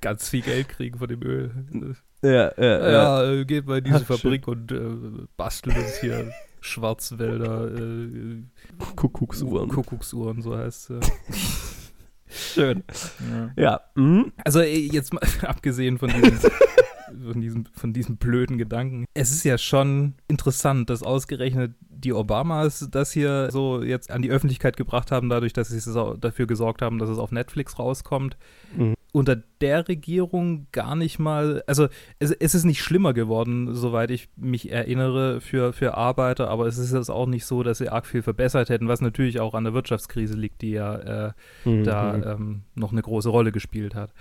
ganz 0.00 0.28
viel 0.28 0.42
Geld 0.42 0.68
kriegen 0.68 0.98
von 0.98 1.08
dem 1.08 1.22
Öl. 1.22 1.50
Ja, 2.22 2.30
ja, 2.30 2.52
ja. 2.58 2.90
ja 2.90 3.30
äh, 3.30 3.44
geht 3.44 3.66
mal 3.66 3.78
in 3.78 3.84
diese 3.84 3.96
Ach, 3.96 4.06
Fabrik 4.06 4.44
schön. 4.44 4.54
und 4.54 4.72
äh, 4.72 5.26
bastelt 5.36 5.76
uns 5.76 6.00
hier 6.00 6.32
Schwarzwälder 6.60 7.74
äh, 7.74 8.42
Kuckucksuhren. 8.96 9.68
Kuckucksuhren, 9.70 10.42
so 10.42 10.56
heißt 10.56 10.90
es. 10.90 11.12
Schön. 12.54 12.84
Ja. 13.56 13.62
ja. 13.62 13.80
Mhm. 13.94 14.32
Also 14.44 14.60
jetzt 14.60 15.12
mal 15.12 15.22
abgesehen 15.42 15.98
von 15.98 16.10
diesem, 16.10 16.50
von, 17.24 17.40
diesem, 17.40 17.66
von 17.66 17.92
diesem 17.92 18.16
blöden 18.18 18.56
Gedanken. 18.56 19.04
Es 19.14 19.32
ist 19.32 19.44
ja 19.44 19.58
schon 19.58 20.14
interessant, 20.28 20.90
dass 20.90 21.02
ausgerechnet 21.02 21.74
die 22.00 22.12
Obamas 22.12 22.88
das 22.90 23.12
hier 23.12 23.50
so 23.50 23.82
jetzt 23.82 24.10
an 24.10 24.22
die 24.22 24.30
Öffentlichkeit 24.30 24.76
gebracht 24.76 25.12
haben, 25.12 25.28
dadurch, 25.28 25.52
dass 25.52 25.68
sie 25.68 26.16
dafür 26.20 26.46
gesorgt 26.46 26.82
haben, 26.82 26.98
dass 26.98 27.08
es 27.08 27.18
auf 27.18 27.32
Netflix 27.32 27.78
rauskommt. 27.78 28.36
Mhm. 28.76 28.94
Unter 29.12 29.36
der 29.60 29.88
Regierung 29.88 30.68
gar 30.70 30.94
nicht 30.94 31.18
mal, 31.18 31.64
also 31.66 31.88
es, 32.20 32.30
es, 32.30 32.54
ist 32.54 32.64
nicht 32.64 32.80
schlimmer 32.80 33.12
geworden, 33.12 33.74
soweit 33.74 34.12
ich 34.12 34.28
mich 34.36 34.70
erinnere, 34.70 35.40
für, 35.40 35.72
für 35.72 35.96
Arbeiter, 35.96 36.48
aber 36.48 36.66
es 36.66 36.78
ist 36.78 36.92
jetzt 36.92 37.10
auch 37.10 37.26
nicht 37.26 37.44
so, 37.44 37.64
dass 37.64 37.78
sie 37.78 37.88
arg 37.88 38.06
viel 38.06 38.22
verbessert 38.22 38.68
hätten, 38.68 38.86
was 38.86 39.00
natürlich 39.00 39.40
auch 39.40 39.54
an 39.54 39.64
der 39.64 39.74
Wirtschaftskrise 39.74 40.34
liegt, 40.34 40.62
die 40.62 40.70
ja 40.70 40.94
äh, 40.94 41.32
mhm. 41.64 41.84
da 41.84 42.12
mhm. 42.12 42.22
ähm, 42.24 42.62
noch 42.76 42.92
eine 42.92 43.02
große 43.02 43.28
Rolle 43.28 43.50
gespielt 43.50 43.96
hat. 43.96 44.12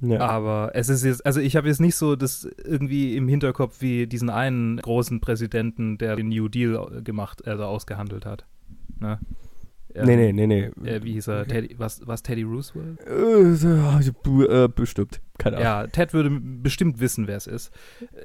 Ja. 0.00 0.20
Aber 0.20 0.70
es 0.74 0.88
ist 0.88 1.04
jetzt, 1.04 1.26
also 1.26 1.40
ich 1.40 1.56
habe 1.56 1.68
jetzt 1.68 1.80
nicht 1.80 1.96
so 1.96 2.14
das 2.14 2.48
irgendwie 2.64 3.16
im 3.16 3.26
Hinterkopf 3.28 3.80
wie 3.80 4.06
diesen 4.06 4.30
einen 4.30 4.76
großen 4.76 5.20
Präsidenten, 5.20 5.98
der 5.98 6.16
den 6.16 6.28
New 6.28 6.48
Deal 6.48 7.02
gemacht, 7.02 7.46
also 7.46 7.64
ausgehandelt 7.64 8.24
hat. 8.24 8.46
Ne? 9.00 9.18
Ähm, 9.94 10.06
nee, 10.06 10.32
nee, 10.32 10.46
nee, 10.46 10.46
nee. 10.46 10.88
Äh, 10.88 11.02
wie 11.02 11.12
hieß 11.14 11.28
er? 11.28 11.46
Teddy, 11.46 11.74
was, 11.78 12.06
was 12.06 12.22
Teddy 12.22 12.42
Roosevelt? 12.42 13.00
Äh, 13.06 14.64
äh, 14.64 14.68
bestimmt. 14.68 15.20
Keine 15.38 15.56
Ahnung. 15.56 15.64
Ja, 15.64 15.86
Ted 15.86 16.12
würde 16.12 16.30
bestimmt 16.30 17.00
wissen, 17.00 17.26
wer 17.26 17.36
es 17.36 17.46
ist. 17.46 17.72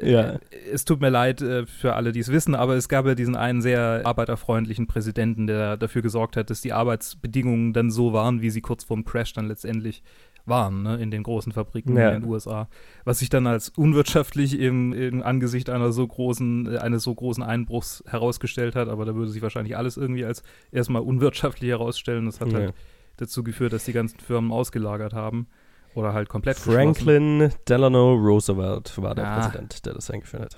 Ja. 0.02 0.34
Äh, 0.34 0.40
es 0.72 0.84
tut 0.86 1.00
mir 1.00 1.10
leid 1.10 1.40
für 1.40 1.94
alle, 1.94 2.12
die 2.12 2.20
es 2.20 2.32
wissen, 2.32 2.54
aber 2.54 2.76
es 2.76 2.90
gab 2.90 3.06
ja 3.06 3.16
diesen 3.16 3.36
einen 3.36 3.62
sehr 3.62 4.02
arbeiterfreundlichen 4.04 4.88
Präsidenten, 4.88 5.48
der 5.48 5.78
dafür 5.78 6.02
gesorgt 6.02 6.38
hat, 6.38 6.50
dass 6.50 6.62
die 6.62 6.74
Arbeitsbedingungen 6.74 7.74
dann 7.74 7.92
so 7.92 8.14
waren, 8.14 8.42
wie 8.42 8.50
sie 8.50 8.62
kurz 8.62 8.84
vorm 8.84 9.06
Crash 9.06 9.34
dann 9.34 9.48
letztendlich 9.48 10.04
waren, 10.46 10.84
ne, 10.84 10.98
in 10.98 11.12
den 11.12 11.24
großen 11.24 11.52
Fabriken 11.52 11.96
ja. 11.96 12.10
in 12.10 12.22
den 12.22 12.30
USA. 12.30 12.68
Was 13.06 13.20
sich 13.20 13.30
dann 13.30 13.48
als 13.48 13.70
unwirtschaftlich 13.70 14.60
im, 14.60 14.94
im 14.94 15.24
Angesicht 15.24 15.70
einer 15.70 15.92
so 15.92 16.06
großen, 16.06 16.78
eines 16.78 17.04
so 17.04 17.14
großen 17.16 17.44
Einbruchs 17.44 18.04
herausgestellt 18.08 18.76
hat, 18.76 18.90
aber 18.90 19.06
da 19.06 19.16
würde 19.16 19.32
sich 19.32 19.42
wahrscheinlich 19.42 19.78
alles 19.78 19.98
irgendwie 19.98 20.26
als 20.26 20.44
erstmal 20.72 21.02
unwirtschaftlich 21.02 21.70
herausstellen. 21.70 22.26
Das 22.26 22.42
hat 22.42 22.52
ja. 22.52 22.60
halt 22.60 22.74
dazu 23.18 23.44
geführt, 23.44 23.74
dass 23.74 23.86
die 23.86 23.94
ganzen 23.94 24.20
Firmen 24.20 24.52
ausgelagert 24.52 25.14
haben. 25.14 25.48
Oder 25.96 26.14
halt 26.14 26.28
komplett 26.28 26.58
Franklin 26.58 27.52
Delano 27.70 28.14
Roosevelt 28.14 29.00
war 29.00 29.14
der 29.14 29.28
ah. 29.28 29.40
Präsident, 29.40 29.86
der 29.86 29.94
das 29.94 30.10
eingeführt 30.10 30.44
hat. 30.44 30.58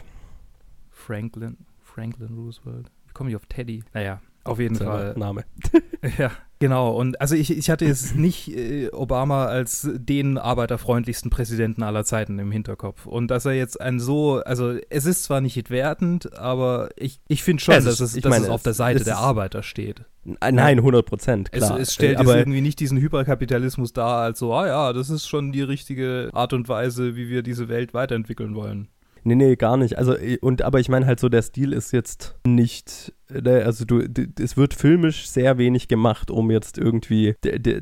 Franklin, 0.90 1.58
Franklin 1.82 2.34
Roosevelt. 2.36 2.90
Wie 3.06 3.14
komme 3.14 3.30
ich 3.30 3.36
auf 3.36 3.46
Teddy? 3.48 3.84
Naja, 3.94 4.22
auf 4.46 4.60
jeden 4.60 4.76
Fall. 4.76 5.16
Name. 5.18 5.44
ja, 6.18 6.32
genau. 6.60 6.96
Und 6.96 7.20
also 7.20 7.36
ich, 7.36 7.50
ich 7.50 7.70
hatte 7.70 7.86
jetzt 7.86 8.16
nicht 8.16 8.56
äh, 8.56 8.90
Obama 8.92 9.46
als 9.46 9.90
den 9.92 10.38
arbeiterfreundlichsten 10.38 11.32
Präsidenten 11.32 11.82
aller 11.82 12.06
Zeiten 12.06 12.38
im 12.38 12.52
Hinterkopf. 12.52 13.08
Und 13.08 13.32
dass 13.32 13.46
er 13.46 13.54
jetzt 13.54 13.82
ein 13.82 14.00
so, 14.00 14.42
also 14.46 14.78
es 14.90 15.06
ist 15.06 15.24
zwar 15.24 15.42
nicht 15.42 15.58
entwertend, 15.58 16.38
aber 16.38 16.90
ich, 16.96 17.20
ich 17.28 17.44
finde 17.44 17.64
schon, 17.64 17.74
es 17.76 17.86
dass, 17.86 18.00
es, 18.00 18.14
dass 18.14 18.30
meine, 18.30 18.46
es 18.46 18.52
auf 18.52 18.62
der 18.62 18.76
Seite 18.76 19.04
der 19.04 19.18
Arbeiter 19.18 19.64
steht. 19.64 20.04
Nein, 20.24 20.80
100 20.80 21.06
Prozent, 21.06 21.52
klar. 21.52 21.80
Es, 21.80 21.90
es 21.90 21.94
stellt 21.94 22.18
aber 22.18 22.38
irgendwie 22.38 22.62
nicht 22.62 22.80
diesen 22.80 23.00
Hyperkapitalismus 23.00 23.94
dar, 23.94 24.22
als 24.22 24.40
so, 24.40 24.54
ah 24.54 24.66
ja, 24.66 24.94
das 24.94 25.10
ist 25.10 25.28
schon 25.28 25.52
die 25.52 25.62
richtige 25.62 26.30
Art 26.34 26.54
und 26.54 26.68
Weise, 26.68 27.16
wie 27.16 27.30
wir 27.30 27.44
diese 27.44 27.68
Welt 27.68 27.94
weiterentwickeln 27.94 28.56
wollen. 28.56 28.90
Nee, 29.28 29.34
nee, 29.34 29.56
gar 29.56 29.76
nicht. 29.76 29.98
Also, 29.98 30.16
und 30.42 30.62
aber 30.62 30.80
ich 30.80 30.88
meine 30.88 31.08
halt 31.08 31.20
so, 31.20 31.30
der 31.30 31.42
Stil 31.42 31.74
ist 31.74 31.92
jetzt 31.92 32.36
nicht, 32.46 33.12
ne, 33.28 33.64
also 33.66 33.84
du, 33.84 34.04
es 34.40 34.56
wird 34.56 34.76
filmisch 34.76 35.28
sehr 35.28 35.58
wenig 35.58 35.88
gemacht, 35.88 36.30
um 36.30 36.52
jetzt 36.52 36.78
irgendwie 36.78 37.34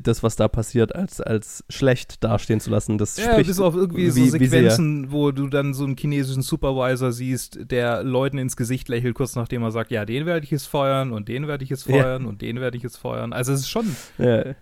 das, 0.01 0.23
was 0.23 0.37
da 0.37 0.47
passiert, 0.47 0.95
als, 0.95 1.19
als 1.19 1.65
schlecht 1.67 2.23
dastehen 2.23 2.61
zu 2.61 2.69
lassen. 2.69 2.97
Das 2.97 3.17
ja, 3.17 3.25
spricht, 3.25 3.47
bis 3.47 3.59
auf 3.59 3.75
irgendwie 3.75 4.09
so 4.09 4.25
Sequenzen, 4.25 5.11
wo 5.11 5.31
du 5.31 5.47
dann 5.47 5.73
so 5.73 5.83
einen 5.83 5.97
chinesischen 5.97 6.43
Supervisor 6.43 7.11
siehst, 7.11 7.59
der 7.69 8.03
Leuten 8.03 8.37
ins 8.37 8.55
Gesicht 8.55 8.87
lächelt, 8.87 9.13
kurz 9.13 9.35
nachdem 9.35 9.63
er 9.63 9.71
sagt, 9.71 9.91
ja, 9.91 10.05
den 10.05 10.25
werde 10.25 10.45
ich 10.45 10.51
jetzt 10.51 10.67
feuern 10.67 11.11
und 11.11 11.27
den 11.27 11.49
werde 11.49 11.65
ich 11.65 11.69
jetzt 11.69 11.83
feuern 11.83 12.23
ja. 12.23 12.29
und 12.29 12.41
den 12.41 12.61
werde 12.61 12.77
ich 12.77 12.83
jetzt 12.83 12.97
feuern. 12.97 13.33
Also 13.33 13.51
es 13.51 13.61
ist 13.61 13.69
schon. 13.69 13.93
Ja. 14.17 14.39
Äh, 14.39 14.55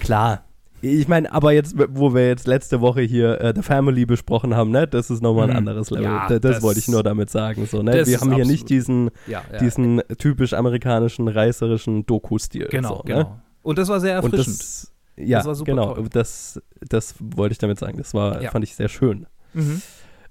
Klar, 0.00 0.44
ich 0.84 1.08
meine, 1.08 1.32
aber 1.32 1.52
jetzt, 1.52 1.74
wo 1.76 2.14
wir 2.14 2.28
jetzt 2.28 2.46
letzte 2.46 2.80
Woche 2.80 3.00
hier 3.00 3.40
äh, 3.40 3.52
The 3.54 3.62
Family 3.62 4.04
besprochen 4.06 4.54
haben, 4.54 4.70
ne, 4.70 4.86
das 4.86 5.10
ist 5.10 5.22
nochmal 5.22 5.44
ein 5.44 5.50
mhm. 5.50 5.56
anderes 5.56 5.90
Level. 5.90 6.04
Ja, 6.04 6.28
das, 6.28 6.40
das, 6.40 6.62
wollte 6.62 6.80
ich 6.80 6.88
nur 6.88 7.02
damit 7.02 7.30
sagen. 7.30 7.66
So, 7.66 7.82
ne? 7.82 8.06
Wir 8.06 8.20
haben 8.20 8.34
hier 8.34 8.44
nicht 8.44 8.68
diesen, 8.68 9.10
ja, 9.26 9.42
ja. 9.50 9.58
diesen 9.58 10.02
typisch 10.18 10.52
amerikanischen, 10.52 11.28
reißerischen 11.28 12.06
Doku-Stil. 12.06 12.68
Genau, 12.70 12.96
so, 12.96 13.02
genau. 13.02 13.18
Ne? 13.18 13.42
Und 13.62 13.78
das 13.78 13.88
war 13.88 14.00
sehr 14.00 14.14
erfrischend. 14.14 14.60
Das, 14.60 14.92
ja, 15.16 15.42
das 15.42 15.64
genau. 15.64 15.94
Das, 16.10 16.60
das 16.80 17.14
wollte 17.18 17.52
ich 17.52 17.58
damit 17.58 17.78
sagen. 17.78 17.98
Das 17.98 18.12
war, 18.12 18.40
fand 18.42 18.64
ich 18.64 18.74
sehr 18.74 18.88
schön. 18.88 19.26
Mhm. 19.54 19.80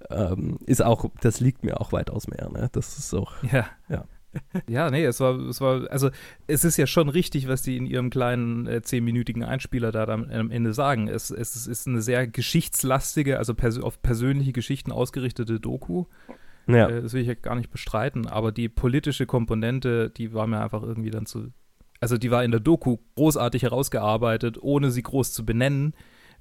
Ähm, 0.10 0.60
ist 0.66 0.84
auch, 0.84 1.06
das 1.22 1.40
liegt 1.40 1.64
mir 1.64 1.80
auch 1.80 1.94
weitaus 1.94 2.28
mehr. 2.28 2.50
Ne? 2.50 2.70
Das 2.74 2.98
ist 2.98 3.14
auch, 3.14 3.32
ja. 3.52 3.66
ja 3.90 4.04
ja, 4.68 4.90
nee, 4.90 5.06
es 5.06 5.20
war, 5.20 5.40
es 5.40 5.62
war, 5.62 5.90
also 5.92 6.10
es 6.48 6.64
ist 6.64 6.78
ja 6.78 6.88
schon 6.88 7.10
richtig, 7.10 7.48
was 7.48 7.62
die 7.62 7.78
in 7.78 7.86
ihrem 7.86 8.10
kleinen 8.10 8.68
äh, 8.68 8.82
zehnminütigen 8.82 9.44
Einspieler 9.44 9.92
da 9.92 10.06
am, 10.06 10.30
am 10.30 10.52
Ende 10.52 10.74
sagen. 10.74 11.08
Es, 11.08 11.30
es, 11.30 11.68
ist 11.68 11.88
eine 11.88 12.02
sehr 12.02 12.28
geschichtslastige, 12.28 13.38
also 13.38 13.54
pers 13.54 13.80
auf 13.80 14.02
persönliche 14.02 14.54
Geschichten 14.54 14.92
ausgerichtete 14.92 15.60
Doku. 15.60 16.06
Ja. 16.68 16.88
Äh, 16.88 17.02
das 17.02 17.14
will 17.14 17.22
ich 17.22 17.28
ja 17.28 17.36
gar 17.36 17.56
nicht 17.56 17.72
bestreiten, 17.72 18.28
aber 18.28 18.52
die 18.52 18.70
politische 18.70 19.26
Komponente, 19.26 20.10
die 20.10 20.34
war 20.34 20.48
mir 20.48 20.62
einfach 20.62 20.84
irgendwie 20.84 21.12
dann 21.12 21.26
zu, 21.26 21.52
also 22.00 22.18
die 22.18 22.32
war 22.32 22.44
in 22.44 22.52
der 22.52 22.60
Doku 22.60 22.98
großartig 23.16 23.64
herausgearbeitet, 23.64 24.58
ohne 24.62 24.92
sie 24.92 25.04
groß 25.04 25.34
zu 25.34 25.46
benennen. 25.46 25.94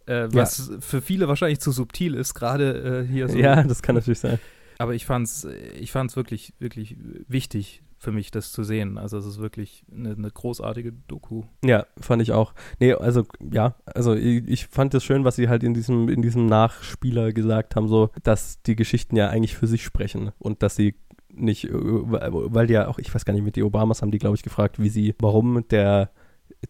Äh, 0.06 0.28
was 0.32 0.68
ja. 0.68 0.80
für 0.80 1.00
viele 1.00 1.28
wahrscheinlich 1.28 1.60
zu 1.60 1.70
subtil 1.70 2.14
ist, 2.14 2.34
gerade 2.34 3.04
äh, 3.06 3.12
hier 3.12 3.28
so. 3.28 3.38
Ja, 3.38 3.62
das 3.62 3.82
kann 3.82 3.94
natürlich 3.94 4.18
sein 4.18 4.40
aber 4.82 4.94
ich 4.94 5.06
fand 5.06 5.26
es 5.26 5.46
ich 5.78 5.92
fand's 5.92 6.16
wirklich, 6.16 6.54
wirklich 6.58 6.96
wichtig 7.28 7.82
für 7.98 8.10
mich, 8.10 8.32
das 8.32 8.50
zu 8.50 8.64
sehen. 8.64 8.98
Also 8.98 9.16
es 9.16 9.26
ist 9.26 9.38
wirklich 9.38 9.84
eine, 9.92 10.10
eine, 10.10 10.30
großartige 10.30 10.92
Doku. 11.06 11.44
Ja, 11.64 11.86
fand 12.00 12.20
ich 12.20 12.32
auch. 12.32 12.52
Nee, 12.80 12.94
also 12.94 13.24
ja, 13.52 13.76
also 13.86 14.14
ich, 14.14 14.44
ich 14.48 14.66
fand 14.66 14.92
es 14.94 15.04
schön, 15.04 15.24
was 15.24 15.36
sie 15.36 15.48
halt 15.48 15.62
in 15.62 15.72
diesem, 15.72 16.08
in 16.08 16.20
diesem 16.20 16.46
Nachspieler 16.46 17.32
gesagt 17.32 17.76
haben, 17.76 17.86
so, 17.86 18.10
dass 18.24 18.60
die 18.62 18.74
Geschichten 18.74 19.14
ja 19.14 19.28
eigentlich 19.28 19.56
für 19.56 19.68
sich 19.68 19.84
sprechen 19.84 20.32
und 20.40 20.64
dass 20.64 20.74
sie 20.74 20.96
nicht, 21.32 21.66
äh, 21.66 21.70
weil 21.72 22.68
ja 22.72 22.88
auch, 22.88 22.98
ich 22.98 23.14
weiß 23.14 23.24
gar 23.24 23.34
nicht, 23.34 23.44
mit 23.44 23.54
die 23.54 23.62
Obamas 23.62 24.02
haben 24.02 24.10
die, 24.10 24.18
glaube 24.18 24.34
ich, 24.34 24.42
gefragt, 24.42 24.80
wie 24.80 24.88
sie, 24.88 25.14
warum 25.20 25.64
der 25.68 26.10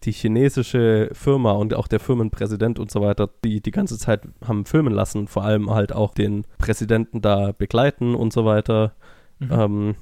die 0.04 0.12
chinesische 0.12 1.10
Firma 1.12 1.52
und 1.52 1.74
auch 1.74 1.86
der 1.86 2.00
Firmenpräsident 2.00 2.78
und 2.78 2.90
so 2.90 3.00
weiter, 3.00 3.28
die 3.44 3.60
die 3.60 3.70
ganze 3.70 3.98
Zeit 3.98 4.22
haben 4.44 4.64
filmen 4.64 4.92
lassen, 4.92 5.28
vor 5.28 5.44
allem 5.44 5.70
halt 5.70 5.92
auch 5.92 6.14
den 6.14 6.44
Präsidenten 6.58 7.20
da 7.20 7.52
begleiten 7.52 8.14
und 8.14 8.32
so 8.32 8.44
weiter, 8.44 8.94
mhm. 9.38 9.48
ähm, 9.52 9.94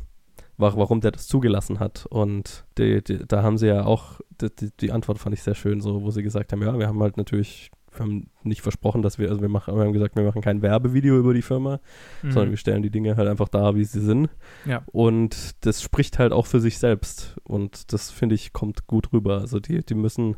warum 0.57 1.01
der 1.01 1.11
das 1.11 1.27
zugelassen 1.27 1.81
hat. 1.81 2.07
Und 2.07 2.65
die, 2.79 3.03
die, 3.03 3.27
da 3.27 3.43
haben 3.43 3.59
sie 3.59 3.67
ja 3.69 3.85
auch, 3.85 4.21
die, 4.41 4.71
die, 4.81 4.93
Antwort 4.93 5.19
fand 5.19 5.35
ich 5.35 5.43
sehr 5.43 5.55
schön, 5.55 5.81
so, 5.81 6.03
wo 6.03 6.11
sie 6.11 6.23
gesagt 6.23 6.53
haben, 6.53 6.63
ja, 6.63 6.79
wir 6.79 6.87
haben 6.87 7.03
halt 7.03 7.17
natürlich 7.17 7.71
wir 7.93 8.01
haben 8.01 8.31
nicht 8.43 8.63
versprochen, 8.63 9.03
dass 9.03 9.19
wir, 9.19 9.29
also 9.29 9.41
wir 9.41 9.49
machen, 9.49 9.75
wir 9.75 9.85
haben 9.85 9.93
gesagt, 9.93 10.17
wir 10.17 10.25
machen 10.25 10.43
kein 10.43 10.63
Werbevideo 10.63 11.19
über 11.19 11.35
die 11.35 11.43
Firma, 11.43 11.81
mhm. 12.23 12.33
sondern 12.33 12.51
wir 12.51 12.57
stellen 12.57 12.83
die 12.83 12.91
Dinge 12.91 13.17
halt 13.17 13.29
einfach 13.29 13.49
da, 13.49 13.75
wie 13.75 13.85
sie 13.85 14.01
sind. 14.01 14.31
Ja. 14.65 14.83
Und 14.87 15.65
das 15.65 15.83
spricht 15.83 16.19
halt 16.19 16.33
auch 16.33 16.47
für 16.47 16.61
sich 16.61 16.79
selbst. 16.79 17.37
Und 17.43 17.93
das 17.93 18.11
finde 18.11 18.35
ich, 18.35 18.53
kommt 18.53 18.87
gut 18.87 19.13
rüber. 19.13 19.39
Also 19.39 19.61
die, 19.61 19.85
die 19.85 19.95
müssen, 19.95 20.37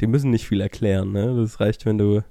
die 0.00 0.06
müssen 0.06 0.30
nicht 0.30 0.46
viel 0.46 0.60
erklären, 0.60 1.12
ne? 1.12 1.36
Das 1.36 1.60
reicht, 1.60 1.86
wenn 1.86 1.98
du, 1.98 2.24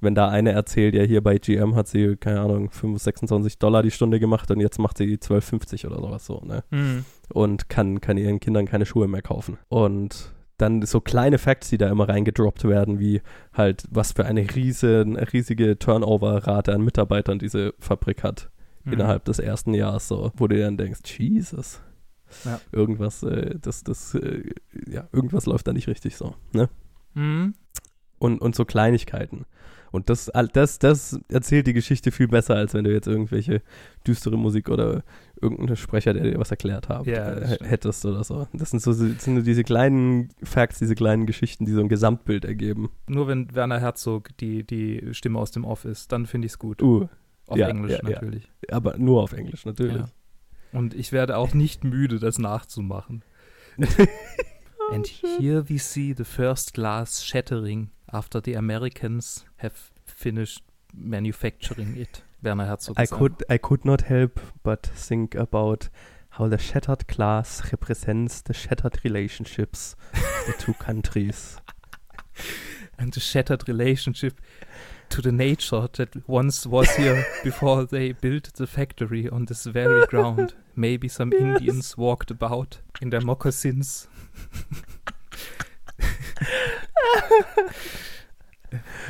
wenn 0.00 0.14
da 0.14 0.28
eine 0.28 0.52
erzählt, 0.52 0.94
ja, 0.94 1.02
hier 1.02 1.22
bei 1.22 1.38
GM 1.38 1.74
hat 1.74 1.88
sie, 1.88 2.16
keine 2.16 2.40
Ahnung, 2.40 2.70
5, 2.70 3.00
26 3.00 3.58
Dollar 3.58 3.82
die 3.82 3.90
Stunde 3.90 4.20
gemacht 4.20 4.50
und 4.50 4.60
jetzt 4.60 4.78
macht 4.78 4.98
sie 4.98 5.16
12,50 5.16 5.86
oder 5.86 6.00
sowas 6.00 6.26
so, 6.26 6.40
ne? 6.44 6.62
Mhm. 6.70 7.04
Und 7.32 7.68
kann, 7.68 8.00
kann 8.00 8.16
ihren 8.16 8.38
Kindern 8.38 8.66
keine 8.66 8.86
Schuhe 8.86 9.08
mehr 9.08 9.22
kaufen. 9.22 9.58
Und 9.68 10.33
dann 10.58 10.82
so 10.82 11.00
kleine 11.00 11.38
Facts, 11.38 11.70
die 11.70 11.78
da 11.78 11.88
immer 11.88 12.08
reingedroppt 12.08 12.64
werden, 12.64 13.00
wie 13.00 13.22
halt, 13.52 13.84
was 13.90 14.12
für 14.12 14.24
eine 14.24 14.54
riesen, 14.54 15.16
riesige 15.16 15.78
Turnover-Rate 15.78 16.72
an 16.72 16.82
Mitarbeitern 16.82 17.38
diese 17.38 17.74
Fabrik 17.80 18.22
hat 18.22 18.50
mhm. 18.84 18.94
innerhalb 18.94 19.24
des 19.24 19.38
ersten 19.38 19.74
Jahres, 19.74 20.08
so, 20.08 20.30
wo 20.36 20.46
du 20.46 20.58
dann 20.58 20.76
denkst, 20.76 21.00
Jesus. 21.18 21.80
Ja. 22.44 22.60
Irgendwas, 22.72 23.22
äh, 23.22 23.56
das, 23.60 23.84
das, 23.84 24.14
äh, 24.14 24.42
ja, 24.86 25.08
irgendwas 25.12 25.46
läuft 25.46 25.66
da 25.66 25.72
nicht 25.72 25.88
richtig 25.88 26.16
so, 26.16 26.34
ne? 26.52 26.68
Mhm. 27.14 27.54
Und, 28.18 28.40
und 28.40 28.54
so 28.54 28.64
Kleinigkeiten. 28.64 29.44
Und 29.94 30.10
das, 30.10 30.30
das, 30.52 30.80
das 30.80 31.20
erzählt 31.28 31.68
die 31.68 31.72
Geschichte 31.72 32.10
viel 32.10 32.26
besser, 32.26 32.56
als 32.56 32.74
wenn 32.74 32.82
du 32.82 32.92
jetzt 32.92 33.06
irgendwelche 33.06 33.62
düstere 34.04 34.36
Musik 34.36 34.68
oder 34.68 35.04
irgendeinen 35.44 35.76
Sprecher, 35.76 36.12
der 36.12 36.24
dir 36.24 36.38
was 36.38 36.50
erklärt 36.50 36.88
hat, 36.88 37.06
ja, 37.06 37.32
äh, 37.34 37.58
hättest 37.62 38.04
oder 38.04 38.24
so. 38.24 38.48
Das 38.52 38.70
sind 38.70 38.80
so 38.80 38.92
das 38.92 39.24
sind 39.24 39.44
diese 39.44 39.62
kleinen 39.62 40.30
Facts, 40.42 40.78
diese 40.78 40.94
kleinen 40.94 41.26
Geschichten, 41.26 41.66
die 41.66 41.72
so 41.72 41.80
ein 41.80 41.88
Gesamtbild 41.88 42.44
ergeben. 42.44 42.90
Nur 43.06 43.28
wenn 43.28 43.54
Werner 43.54 43.80
Herzog 43.80 44.36
die, 44.38 44.64
die 44.64 45.12
Stimme 45.12 45.38
aus 45.38 45.50
dem 45.50 45.64
Off 45.64 45.84
ist, 45.84 46.10
dann 46.12 46.26
finde 46.26 46.46
ich 46.46 46.52
es 46.52 46.58
gut. 46.58 46.82
Uh, 46.82 47.08
auf 47.46 47.58
ja, 47.58 47.68
Englisch 47.68 47.92
ja, 47.92 48.08
natürlich. 48.08 48.50
Aber 48.70 48.96
nur 48.98 49.22
auf 49.22 49.32
Englisch 49.32 49.66
natürlich. 49.66 50.02
Und 50.72 50.94
ich 50.94 51.12
werde 51.12 51.36
auch 51.36 51.54
nicht 51.54 51.84
müde, 51.84 52.18
das 52.18 52.38
nachzumachen. 52.38 53.22
And 54.90 55.06
here 55.06 55.68
we 55.68 55.78
see 55.78 56.14
the 56.16 56.24
first 56.24 56.74
glass 56.74 57.24
shattering 57.24 57.90
after 58.06 58.40
the 58.44 58.56
Americans 58.56 59.44
have 59.58 59.74
finished 60.04 60.62
manufacturing 60.92 61.96
it. 61.96 62.22
Werner 62.44 62.66
Herzog. 62.66 62.98
I 62.98 63.06
could, 63.06 63.42
I 63.48 63.58
could 63.58 63.84
not 63.84 64.02
help 64.02 64.40
but 64.62 64.86
think 64.86 65.34
about 65.34 65.88
how 66.30 66.48
the 66.48 66.58
shattered 66.58 67.06
class 67.06 67.62
represents 67.72 68.40
the 68.40 68.52
shattered 68.52 68.98
relationships 69.04 69.94
of 70.12 70.46
the 70.46 70.54
two 70.58 70.74
countries. 70.80 71.58
And 72.98 73.12
the 73.12 73.20
shattered 73.20 73.68
relationship 73.68 74.40
to 75.10 75.22
the 75.22 75.32
nature 75.32 75.88
that 75.92 76.28
once 76.28 76.66
was 76.66 76.90
here 76.96 77.24
before 77.44 77.84
they 77.84 78.12
built 78.12 78.52
the 78.54 78.66
factory 78.66 79.28
on 79.28 79.44
this 79.44 79.64
very 79.64 80.06
ground. 80.06 80.54
Maybe 80.74 81.08
some 81.08 81.32
yes. 81.32 81.40
Indians 81.40 81.96
walked 81.96 82.30
about 82.30 82.80
in 83.00 83.10
their 83.10 83.20
moccasins. 83.20 84.08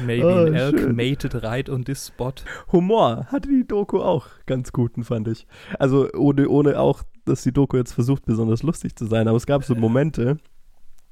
Maybe 0.04 0.24
oh, 0.24 0.46
an 0.46 0.54
elk 0.54 0.78
schön. 0.78 0.96
mated 0.96 1.42
right 1.42 1.68
on 1.68 1.84
this 1.84 2.06
spot. 2.06 2.44
Humor 2.72 3.26
hatte 3.26 3.48
die 3.48 3.66
Doku 3.66 4.00
auch 4.00 4.26
ganz 4.46 4.72
guten, 4.72 5.04
fand 5.04 5.28
ich. 5.28 5.46
Also 5.78 6.10
ohne, 6.12 6.48
ohne 6.48 6.78
auch, 6.78 7.02
dass 7.24 7.42
die 7.42 7.52
Doku 7.52 7.76
jetzt 7.76 7.92
versucht, 7.92 8.24
besonders 8.26 8.62
lustig 8.62 8.96
zu 8.96 9.06
sein, 9.06 9.28
aber 9.28 9.36
es 9.36 9.46
gab 9.46 9.64
so 9.64 9.74
Momente. 9.74 10.38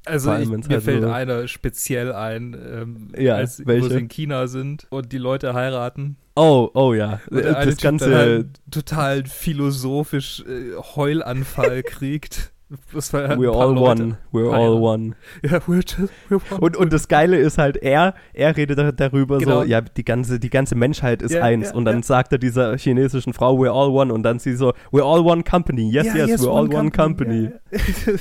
Also 0.05 0.35
ich, 0.35 0.49
mir 0.49 0.59
halt 0.59 0.83
fällt 0.83 1.03
so 1.03 1.11
einer 1.11 1.47
speziell 1.47 2.13
ein, 2.13 2.55
ähm, 2.55 3.09
ja, 3.17 3.37
als, 3.37 3.65
welche? 3.67 3.85
wo 3.85 3.89
sie 3.89 4.01
in 4.01 4.09
China 4.09 4.49
sind 4.49 4.87
und 4.91 5.13
die 5.13 5.19
Leute 5.19 5.55
heiraten. 5.55 6.17
Oh, 6.35 6.71
oh 6.75 6.93
ja. 6.93 7.21
das 7.31 7.77
ganze 7.77 8.15
halt 8.15 8.61
total 8.71 9.25
philosophisch 9.27 10.45
äh, 10.47 10.75
Heulanfall 10.97 11.83
kriegt. 11.85 12.53
We're 12.93 13.51
all 13.51 13.75
Leute. 13.75 13.81
one. 13.81 14.19
We're 14.33 14.51
ah, 14.51 14.57
all 14.57 14.81
one. 14.81 15.15
Ja, 15.43 15.61
we're 15.67 15.83
just, 15.83 16.13
we're 16.29 16.41
one. 16.51 16.61
Und, 16.61 16.77
und 16.77 16.93
das 16.93 17.09
Geile 17.09 17.37
ist 17.37 17.59
halt, 17.59 17.77
er, 17.77 18.15
er 18.33 18.57
redet 18.57 18.99
darüber 18.99 19.39
genau. 19.39 19.63
so, 19.63 19.67
ja, 19.67 19.81
die 19.81 20.05
ganze, 20.05 20.39
die 20.39 20.51
ganze 20.51 20.75
Menschheit 20.75 21.23
ist 21.23 21.33
yeah, 21.33 21.45
eins. 21.45 21.69
Yeah, 21.69 21.77
und 21.77 21.85
dann 21.85 21.97
yeah. 21.97 22.05
sagt 22.05 22.33
er 22.33 22.39
dieser 22.39 22.77
chinesischen 22.79 23.33
Frau, 23.33 23.59
we're 23.59 23.71
all 23.71 23.91
one. 23.91 24.13
Und 24.13 24.23
dann 24.23 24.39
sie 24.39 24.55
so, 24.55 24.73
we're 24.91 25.03
all 25.03 25.21
one 25.21 25.43
company. 25.43 25.91
Yes, 25.91 26.07
yes, 26.15 26.29
yes, 26.29 26.43
we're 26.43 26.51
all 26.51 26.73
one 26.73 26.91
company. 26.91 27.51
company. 27.51 28.19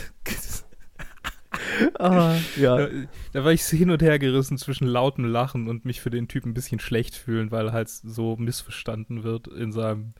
ah, 1.99 2.35
ja. 2.57 2.77
Da, 2.77 2.87
da, 3.33 3.43
war 3.43 3.51
ich 3.51 3.63
hin 3.63 3.89
und 3.89 4.01
her 4.01 4.19
gerissen 4.19 4.57
zwischen 4.57 4.87
lautem 4.87 5.25
Lachen 5.25 5.67
und 5.67 5.85
mich 5.85 6.01
für 6.01 6.09
den 6.09 6.27
Typen 6.27 6.51
ein 6.51 6.53
bisschen 6.53 6.79
schlecht 6.79 7.15
fühlen, 7.15 7.51
weil 7.51 7.67
er 7.67 7.73
halt 7.73 7.89
so 7.89 8.35
missverstanden 8.37 9.23
wird 9.23 9.47
in 9.47 9.71
seinem. 9.71 10.13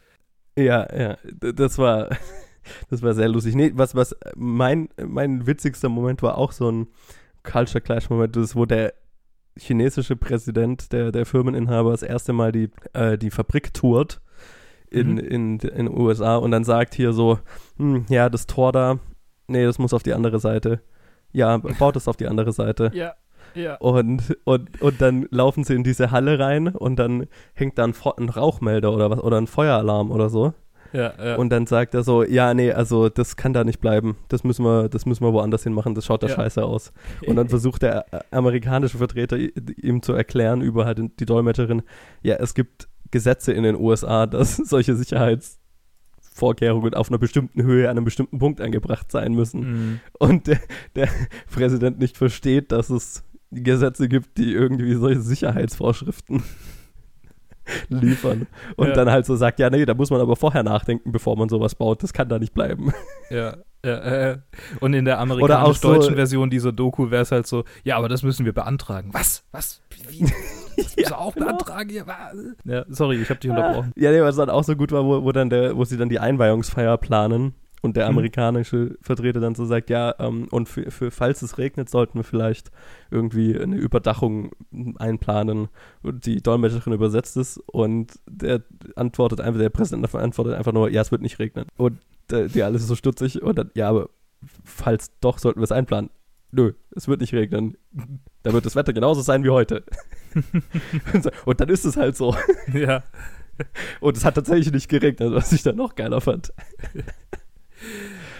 Ja, 0.58 0.88
ja, 0.96 1.18
das 1.40 1.78
war. 1.78 2.10
Das 2.90 3.02
war 3.02 3.14
sehr 3.14 3.30
lustig. 3.30 3.56
Nee, 3.56 3.72
was, 3.76 3.96
was 3.96 4.16
mein, 4.36 4.90
mein 5.04 5.48
witzigster 5.48 5.90
Moment 5.90 6.22
war 6.22 6.38
auch 6.38 6.52
so 6.52 6.72
ein 6.72 6.88
Culture 7.44 7.82
Clash 7.82 8.10
Moment, 8.10 8.36
das, 8.36 8.56
wo 8.56 8.66
der 8.66 8.94
chinesische 9.58 10.16
Präsident, 10.16 10.92
der, 10.92 11.12
der 11.12 11.26
Firmeninhaber, 11.26 11.92
das 11.92 12.04
erste 12.04 12.34
Mal 12.34 12.52
die, 12.52 12.70
äh, 12.94 13.18
die 13.18 13.32
Fabrik 13.32 13.74
tourt 13.74 14.22
in, 14.90 15.14
mhm. 15.14 15.18
in, 15.18 15.60
in 15.60 15.86
den 15.86 15.98
USA 15.98 16.38
und 16.38 16.52
dann 16.52 16.64
sagt 16.64 16.96
hier 16.96 17.14
so, 17.14 17.40
hm, 17.78 18.06
ja, 18.10 18.30
das 18.30 18.48
Tor 18.48 18.72
da, 18.72 19.00
nee, 19.48 19.64
das 19.64 19.80
muss 19.80 19.94
auf 19.94 20.04
die 20.04 20.14
andere 20.14 20.40
Seite. 20.40 20.82
Ja, 21.34 21.58
baut 21.58 21.96
es 21.96 22.08
auf 22.08 22.18
die 22.18 22.28
andere 22.28 22.52
Seite. 22.52 22.92
Ja. 22.94 23.14
Ja. 23.54 23.76
Und, 23.78 24.38
und, 24.46 24.82
und 24.82 25.02
dann 25.02 25.28
laufen 25.30 25.64
sie 25.64 25.76
in 25.76 25.84
diese 25.84 26.12
Halle 26.12 26.40
rein 26.40 26.70
und 26.70 26.98
dann 26.98 27.28
hängt 27.54 27.78
da 27.78 27.84
ein, 27.84 27.94
ein 28.18 28.30
Rauchmelder 28.30 28.94
oder 28.94 29.10
was 29.10 29.20
oder 29.20 29.38
ein 29.38 29.48
Feueralarm 29.48 30.12
oder 30.12 30.30
so. 30.30 30.54
Ja, 30.94 31.14
ja. 31.24 31.36
Und 31.36 31.50
dann 31.50 31.66
sagt 31.68 31.94
er 31.94 32.04
so, 32.04 32.24
ja, 32.24 32.54
nee, 32.54 32.72
also 32.72 33.10
das 33.10 33.36
kann 33.36 33.54
da 33.54 33.64
nicht 33.64 33.80
bleiben. 33.80 34.18
Das 34.28 34.44
müssen 34.44 34.66
wir, 34.66 34.90
das 34.90 35.06
müssen 35.06 35.24
wir 35.24 35.34
woanders 35.34 35.64
hin 35.64 35.74
machen, 35.74 35.96
das 35.96 36.06
schaut 36.06 36.24
da 36.24 36.28
ja. 36.28 36.36
scheiße 36.36 36.64
aus. 36.64 36.92
Und 37.26 37.36
dann 37.36 37.50
versucht 37.50 37.82
der 37.82 38.06
amerikanische 38.32 38.98
Vertreter 38.98 39.38
ihm 39.38 40.02
zu 40.02 40.14
erklären 40.14 40.62
über 40.62 40.86
halt 40.86 41.00
die 41.20 41.26
Dolmetscherin, 41.26 41.84
ja, 42.22 42.36
es 42.36 42.54
gibt 42.54 42.88
Gesetze 43.12 43.52
in 43.54 43.64
den 43.64 43.76
USA, 43.76 44.26
dass 44.26 44.56
solche 44.58 44.96
Sicherheitsvorkehrungen 44.96 46.94
auf 46.94 47.10
einer 47.10 47.20
bestimmten 47.20 47.64
Höhe 47.64 47.90
an 47.90 47.98
einem 47.98 48.06
bestimmten 48.06 48.40
Punkt 48.40 48.62
angebracht 48.62 49.12
sein 49.12 49.34
müssen. 49.34 49.60
Mhm. 49.60 50.00
Und 50.18 50.48
der, 50.48 50.60
der 50.96 51.10
Präsident 51.52 52.00
nicht 52.00 52.18
versteht, 52.18 52.72
dass 52.72 52.90
es 52.90 53.24
Gesetze 53.52 54.08
gibt, 54.08 54.38
die 54.38 54.54
irgendwie 54.54 54.96
solche 54.96 55.22
Sicherheitsvorschriften 55.22 56.42
liefern. 57.90 58.48
Und 58.76 58.90
ja. 58.90 58.94
dann 58.94 59.12
halt 59.12 59.26
so 59.26 59.36
sagt, 59.36 59.60
ja, 59.60 59.70
nee, 59.70 59.86
da 59.86 59.94
muss 59.94 60.10
man 60.10 60.22
aber 60.22 60.36
vorher 60.36 60.64
nachdenken, 60.64 61.12
bevor 61.12 61.38
man 61.38 61.50
sowas 61.50 61.76
baut. 61.76 62.04
Das 62.04 62.14
kann 62.14 62.30
da 62.30 62.40
nicht 62.40 62.54
bleiben. 62.54 62.94
Ja. 63.30 63.56
Ja, 63.84 63.98
äh, 63.98 64.38
und 64.80 64.94
in 64.94 65.06
der 65.06 65.20
amerikanisch-deutschen 65.20 66.12
so, 66.12 66.16
Version 66.16 66.52
dieser 66.52 66.72
Doku 66.72 67.10
wäre 67.10 67.24
es 67.24 67.32
halt 67.32 67.48
so, 67.48 67.64
ja, 67.84 67.98
aber 67.98 68.10
das 68.10 68.22
müssen 68.22 68.46
wir 68.46 68.54
beantragen. 68.54 69.10
Was? 69.12 69.44
Was? 69.52 69.82
Wie? 70.08 70.32
Das 70.76 70.96
ja, 70.98 71.18
auch 71.18 71.34
genau. 71.34 71.48
beantragen 71.48 71.90
hier? 71.90 72.06
Ja, 72.66 72.86
sorry, 72.90 73.16
ich 73.20 73.30
habe 73.30 73.40
dich 73.40 73.50
unterbrochen. 73.50 73.92
Ja, 73.96 74.12
nee, 74.12 74.22
was 74.22 74.36
dann 74.36 74.52
auch 74.52 74.64
so 74.64 74.76
gut 74.76 74.92
war, 74.92 75.04
wo, 75.04 75.24
wo, 75.24 75.32
dann 75.32 75.50
der, 75.50 75.76
wo 75.78 75.84
sie 75.86 75.98
dann 75.98 76.10
die 76.10 76.20
Einweihungsfeier 76.20 76.98
planen 76.98 77.56
und 77.82 77.98
der 77.98 78.06
mhm. 78.06 78.18
amerikanische 78.18 78.98
Vertreter 79.02 79.40
dann 79.40 79.56
so 79.56 79.66
sagt, 79.66 79.90
ja, 79.90 80.16
ähm, 80.20 80.48
und 80.52 80.70
für, 80.70 80.92
für, 80.92 81.10
falls 81.10 81.42
es 81.42 81.58
regnet, 81.58 81.90
sollten 81.90 82.20
wir 82.20 82.24
vielleicht 82.24 82.72
irgendwie 83.10 83.58
eine 83.58 83.76
Überdachung 83.76 84.52
einplanen. 84.98 85.70
Und 86.04 86.26
die 86.26 86.42
Dolmetscherin 86.42 86.94
übersetzt 86.94 87.38
es 87.38 87.58
und 87.58 88.20
der 88.30 88.62
antwortet 88.96 89.42
einfach, 89.42 89.60
der 89.60 89.70
Präsident 89.70 90.14
antwortet 90.14 90.54
einfach 90.54 90.74
nur, 90.74 90.90
ja, 90.92 91.02
es 91.02 91.12
wird 91.12 91.24
nicht 91.24 91.40
regnen. 91.40 91.66
Und 91.76 92.00
äh, 92.32 92.48
die 92.48 92.64
alles 92.64 92.86
so 92.86 92.96
stutzig 92.96 93.42
und 93.42 93.58
dann, 93.58 93.72
ja, 93.74 93.90
aber 93.90 94.10
falls 94.64 95.12
doch, 95.20 95.40
sollten 95.40 95.60
wir 95.60 95.66
es 95.66 95.72
einplanen. 95.72 96.12
Nö, 96.52 96.74
es 96.96 97.08
wird 97.08 97.22
nicht 97.22 97.34
regnen. 97.34 97.78
Da 98.44 98.52
wird 98.54 98.66
das 98.66 98.76
Wetter 98.76 98.94
genauso 98.94 99.22
sein 99.22 99.44
wie 99.44 99.50
heute. 99.50 99.84
und 101.46 101.62
dann 101.62 101.70
ist 101.70 101.86
es 101.86 101.96
halt 101.96 102.18
so. 102.18 102.36
Ja. 102.74 103.04
Und 104.00 104.18
es 104.18 104.26
hat 104.26 104.36
tatsächlich 104.36 104.72
nicht 104.72 104.90
geregnet, 104.90 105.32
was 105.34 105.52
ich 105.52 105.64
dann 105.64 105.76
noch 105.76 105.96
geiler 105.96 106.20
fand 106.20 106.52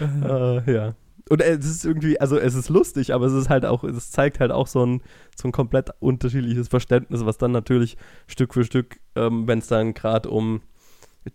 äh, 0.00 0.72
ja. 0.72 0.94
Und 1.28 1.40
es 1.40 1.64
ist 1.64 1.84
irgendwie, 1.84 2.20
also 2.20 2.36
es 2.36 2.54
ist 2.54 2.68
lustig, 2.68 3.14
aber 3.14 3.26
es 3.26 3.32
ist 3.32 3.48
halt 3.48 3.64
auch, 3.64 3.84
es 3.84 4.10
zeigt 4.10 4.40
halt 4.40 4.50
auch 4.50 4.66
so 4.66 4.84
ein, 4.84 5.02
so 5.36 5.48
ein 5.48 5.52
komplett 5.52 5.90
unterschiedliches 6.00 6.68
Verständnis, 6.68 7.24
was 7.24 7.38
dann 7.38 7.52
natürlich 7.52 7.96
Stück 8.26 8.54
für 8.54 8.64
Stück, 8.64 9.00
ähm, 9.14 9.46
wenn 9.46 9.60
es 9.60 9.68
dann 9.68 9.94
gerade 9.94 10.28
um 10.28 10.62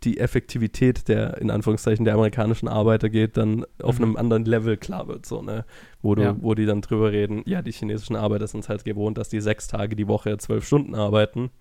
die 0.04 0.20
Effektivität 0.20 1.08
der, 1.08 1.38
in 1.38 1.50
Anführungszeichen, 1.50 2.04
der 2.04 2.16
amerikanischen 2.16 2.68
Arbeiter 2.68 3.10
geht, 3.10 3.38
dann 3.38 3.66
auf 3.82 4.00
mhm. 4.00 4.06
einem 4.06 4.16
anderen 4.18 4.46
Level 4.46 4.76
klar 4.76 5.08
wird, 5.08 5.26
so, 5.26 5.42
ne? 5.42 5.66
Wo 6.02 6.14
du, 6.14 6.24
ja. 6.24 6.36
wo 6.40 6.54
die 6.56 6.66
dann 6.66 6.82
drüber 6.82 7.12
reden, 7.12 7.42
ja, 7.46 7.62
die 7.62 7.72
chinesischen 7.72 8.18
Arbeiter 8.18 8.48
sind 8.48 8.62
es 8.62 8.70
halt 8.70 8.84
gewohnt, 8.84 9.18
dass 9.18 9.30
die 9.30 9.40
sechs 9.40 9.68
Tage 9.68 9.96
die 9.96 10.08
Woche 10.08 10.38
zwölf 10.38 10.66
Stunden 10.66 10.94
arbeiten. 10.94 11.52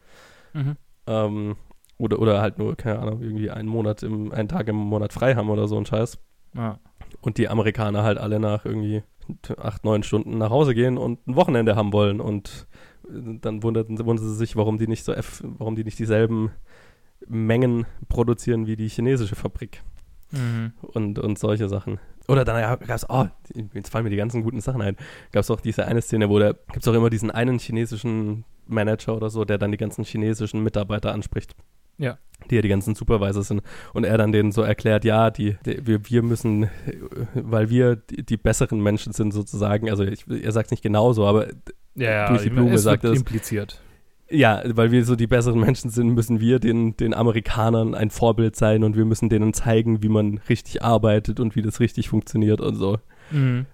Mhm. 0.55 0.77
Ähm, 1.07 1.57
oder, 1.99 2.19
oder 2.19 2.43
halt 2.43 2.59
nur, 2.59 2.77
keine 2.77 2.99
Ahnung, 2.99 3.23
irgendwie 3.23 3.51
einen 3.51 3.69
Monat 3.69 4.03
im, 4.03 4.33
einen 4.33 4.49
Tag 4.49 4.69
im 4.69 4.77
Monat 4.77 5.13
frei 5.13 5.35
haben 5.37 5.49
oder 5.49 5.69
so 5.69 5.79
ein 5.79 5.87
Scheiß. 5.87 6.19
Ja. 6.55 6.79
Und 7.21 7.39
die 7.39 7.49
Amerikaner 7.49 8.03
halt 8.03 8.19
alle 8.19 8.41
nach 8.41 8.65
irgendwie 8.65 9.03
acht, 9.57 9.85
neun 9.85 10.03
Stunden 10.03 10.39
nach 10.39 10.51
Hause 10.51 10.75
gehen 10.75 10.99
und 10.99 11.27
ein 11.27 11.37
Wochenende 11.37 11.77
haben 11.77 11.93
wollen. 11.93 12.21
Und 12.21 12.67
äh, 13.09 13.39
dann 13.41 13.63
wunderten, 13.63 13.99
wundern 13.99 14.27
sie 14.27 14.35
sich, 14.35 14.57
warum 14.57 14.79
die 14.79 14.87
nicht 14.87 15.05
so 15.05 15.15
warum 15.59 15.77
die 15.77 15.85
nicht 15.85 15.99
dieselben 15.99 16.51
Mengen 17.27 17.87
produzieren 18.09 18.67
wie 18.67 18.77
die 18.77 18.89
chinesische 18.89 19.37
Fabrik. 19.37 19.83
Mhm. 20.31 20.73
Und, 20.81 21.19
und 21.19 21.39
solche 21.39 21.69
Sachen. 21.69 21.99
Oder 22.29 22.45
dann 22.45 22.61
ja, 22.61 22.75
gab 22.75 22.97
es, 22.97 23.09
oh, 23.09 23.27
jetzt 23.75 23.91
fallen 23.91 24.05
mir 24.05 24.11
die 24.11 24.17
ganzen 24.17 24.43
guten 24.43 24.61
Sachen 24.61 24.83
ein. 24.83 24.97
Gab 25.31 25.43
es 25.43 25.51
auch 25.51 25.61
diese 25.61 25.87
eine 25.87 26.03
Szene, 26.03 26.29
wo 26.29 26.39
da 26.39 26.53
gibt 26.53 26.79
es 26.83 26.89
auch 26.89 26.95
immer 26.95 27.11
diesen 27.11 27.31
einen 27.31 27.59
chinesischen 27.59 28.45
Manager 28.67 29.17
oder 29.17 29.31
so, 29.31 29.45
der 29.45 29.59
dann 29.59 29.71
die 29.71 29.77
ganzen 29.77 30.05
chinesischen 30.05 30.63
Mitarbeiter 30.63 31.13
anspricht. 31.13 31.55
Ja. 31.99 32.19
Die 32.51 32.57
ja 32.57 32.63
die 32.63 32.69
ganzen 32.69 32.95
Supervisor 32.95 33.43
sind. 33.43 33.63
Und 33.95 34.05
er 34.05 34.19
dann 34.19 34.33
denen 34.33 34.53
so 34.53 34.63
erklärt, 34.63 35.05
ja, 35.05 35.31
die, 35.31 35.57
die 35.65 35.87
wir, 35.87 36.09
wir 36.09 36.23
müssen, 36.23 36.69
weil 37.35 37.71
wir 37.71 37.97
die, 37.97 38.25
die, 38.25 38.37
besseren 38.37 38.83
Menschen 38.83 39.13
sind 39.13 39.33
sozusagen, 39.33 39.89
also 39.89 40.05
ich, 40.05 40.27
er 40.29 40.53
sagt 40.53 40.67
es 40.67 40.71
nicht 40.71 40.83
genauso, 40.83 41.27
aber 41.27 41.49
ja, 41.95 42.29
durch 42.29 42.43
die 42.43 42.51
Blume 42.51 42.79
sagt 42.79 43.05
er 43.05 43.13
impliziert. 43.13 43.81
Ja, 44.29 44.63
weil 44.67 44.91
wir 44.91 45.05
so 45.05 45.15
die 45.15 45.29
besseren 45.29 45.61
Menschen 45.61 45.91
sind, 45.91 46.09
müssen 46.09 46.41
wir 46.41 46.59
den, 46.59 46.97
den 46.97 47.15
Amerikanern 47.15 47.95
ein 47.95 48.11
Vorbild 48.11 48.57
sein 48.57 48.83
und 48.83 48.97
wir 48.97 49.05
müssen 49.05 49.29
denen 49.29 49.55
zeigen, 49.55 50.03
wie 50.03 50.09
man 50.09 50.41
richtig 50.49 50.83
arbeitet 50.83 51.39
und 51.39 51.55
wie 51.55 51.63
das 51.63 51.79
richtig 51.79 52.09
funktioniert 52.09 52.61
und 52.61 52.75
so. 52.75 52.99
Mhm. 53.31 53.67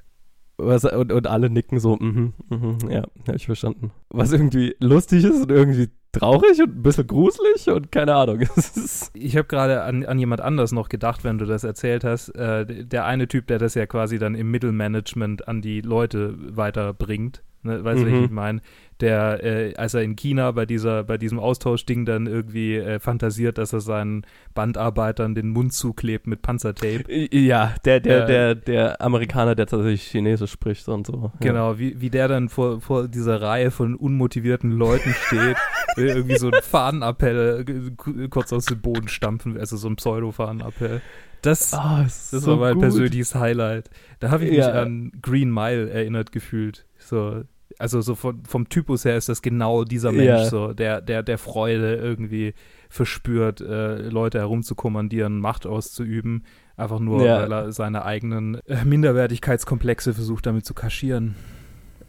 Was, 0.59 0.85
und, 0.85 1.11
und 1.11 1.27
alle 1.27 1.49
nicken 1.49 1.81
so, 1.81 1.97
mhm, 1.97 2.35
mhm, 2.51 2.79
ja, 2.91 3.03
habe 3.27 3.37
ich 3.37 3.47
verstanden. 3.47 3.91
Was 4.11 4.33
irgendwie 4.33 4.77
lustig 4.79 5.25
ist 5.25 5.43
und 5.43 5.51
irgendwie 5.51 5.89
traurig 6.13 6.61
und 6.61 6.77
ein 6.77 6.83
bisschen 6.83 7.07
gruselig 7.07 7.69
und 7.69 7.91
keine 7.91 8.15
Ahnung. 8.15 8.41
ich 9.15 9.37
habe 9.37 9.49
gerade 9.49 9.83
an, 9.83 10.05
an 10.05 10.19
jemand 10.19 10.41
anders 10.41 10.73
noch 10.73 10.89
gedacht, 10.89 11.25
wenn 11.25 11.39
du 11.39 11.47
das 11.47 11.65
erzählt 11.65 12.05
hast. 12.05 12.29
Äh, 12.31 12.85
der 12.85 13.07
eine 13.07 13.29
Typ, 13.29 13.47
der 13.47 13.59
das 13.59 13.75
ja 13.75 13.87
quasi 13.87 14.19
dann 14.19 14.35
im 14.35 14.51
Mittelmanagement 14.51 15.49
an 15.49 15.63
die 15.63 15.81
Leute 15.81 16.35
weiterbringt. 16.57 17.43
Ne, 17.65 17.85
weißt 17.85 18.03
du, 18.03 18.07
mhm. 18.07 18.17
was 18.17 18.25
ich 18.25 18.31
meine? 18.31 18.61
Der, 19.01 19.43
äh, 19.43 19.75
als 19.75 19.95
er 19.95 20.03
in 20.03 20.17
China 20.17 20.51
bei 20.53 20.67
dieser, 20.67 21.05
bei 21.05 21.17
diesem 21.17 21.39
Austauschding 21.39 22.05
dann 22.05 22.27
irgendwie 22.27 22.77
äh, 22.77 22.99
fantasiert, 22.99 23.59
dass 23.59 23.73
er 23.73 23.81
seinen 23.81 24.25
Bandarbeitern 24.55 25.35
den 25.35 25.49
Mund 25.49 25.73
zuklebt 25.73 26.27
mit 26.27 26.43
Panzertape. 26.43 27.05
Ja, 27.33 27.75
der, 27.85 28.01
der, 28.01 28.25
äh, 28.25 28.27
der, 28.27 28.55
der 28.55 29.01
Amerikaner, 29.01 29.55
der 29.55 29.67
tatsächlich 29.67 30.03
Chinesisch 30.03 30.53
spricht 30.53 30.89
und 30.89 31.07
so. 31.07 31.33
Genau, 31.41 31.79
wie, 31.79 32.01
wie 32.01 32.11
der 32.11 32.29
dann 32.29 32.49
vor, 32.49 32.81
vor 32.81 33.09
dieser 33.09 33.41
Reihe 33.41 33.71
von 33.71 33.95
unmotivierten 33.97 34.71
Leuten 34.71 35.15
steht, 35.27 35.57
irgendwie 35.97 36.37
so 36.37 36.51
einen 36.51 36.63
Fahnenappell 36.63 37.65
äh, 37.69 38.29
kurz 38.29 38.53
aus 38.53 38.67
dem 38.67 38.81
Boden 38.81 39.09
stampfen, 39.09 39.59
also 39.59 39.77
so 39.77 39.89
ein 39.89 39.97
Pseudo-Fahnenappell. 39.97 41.01
Das, 41.43 41.73
oh, 41.75 42.03
das 42.05 42.31
so 42.31 42.53
war 42.53 42.57
mein 42.69 42.75
gut. 42.75 42.83
persönliches 42.83 43.35
Highlight. 43.35 43.91
Da 44.21 44.31
habe 44.31 44.45
ich 44.45 44.53
ja. 44.53 44.69
mich 44.69 44.77
an 44.77 45.13
Green 45.21 45.53
Mile 45.53 45.91
erinnert 45.91 46.31
gefühlt. 46.31 46.87
So, 47.13 47.45
also 47.79 48.01
so 48.01 48.15
von, 48.15 48.43
vom 48.47 48.71
Typus 48.71 49.05
her 49.05 49.19
ist 49.19 49.29
das 49.29 49.43
genau 49.43 49.85
dieser 49.85 50.13
Mensch, 50.13 50.25
ja. 50.25 50.45
so, 50.47 50.73
der, 50.73 51.03
der, 51.03 51.23
der 51.23 51.37
Freude 51.37 51.97
irgendwie 51.97 52.55
verspürt, 52.89 53.61
äh, 53.61 54.09
Leute 54.09 54.39
herumzukommandieren, 54.39 55.39
Macht 55.39 55.67
auszuüben, 55.67 56.47
einfach 56.75 57.01
nur, 57.01 57.23
ja. 57.23 57.43
weil 57.43 57.53
er 57.53 57.73
seine 57.73 58.07
eigenen 58.07 58.55
äh, 58.67 58.83
Minderwertigkeitskomplexe 58.87 60.15
versucht 60.15 60.47
damit 60.47 60.65
zu 60.65 60.73
kaschieren. 60.73 61.35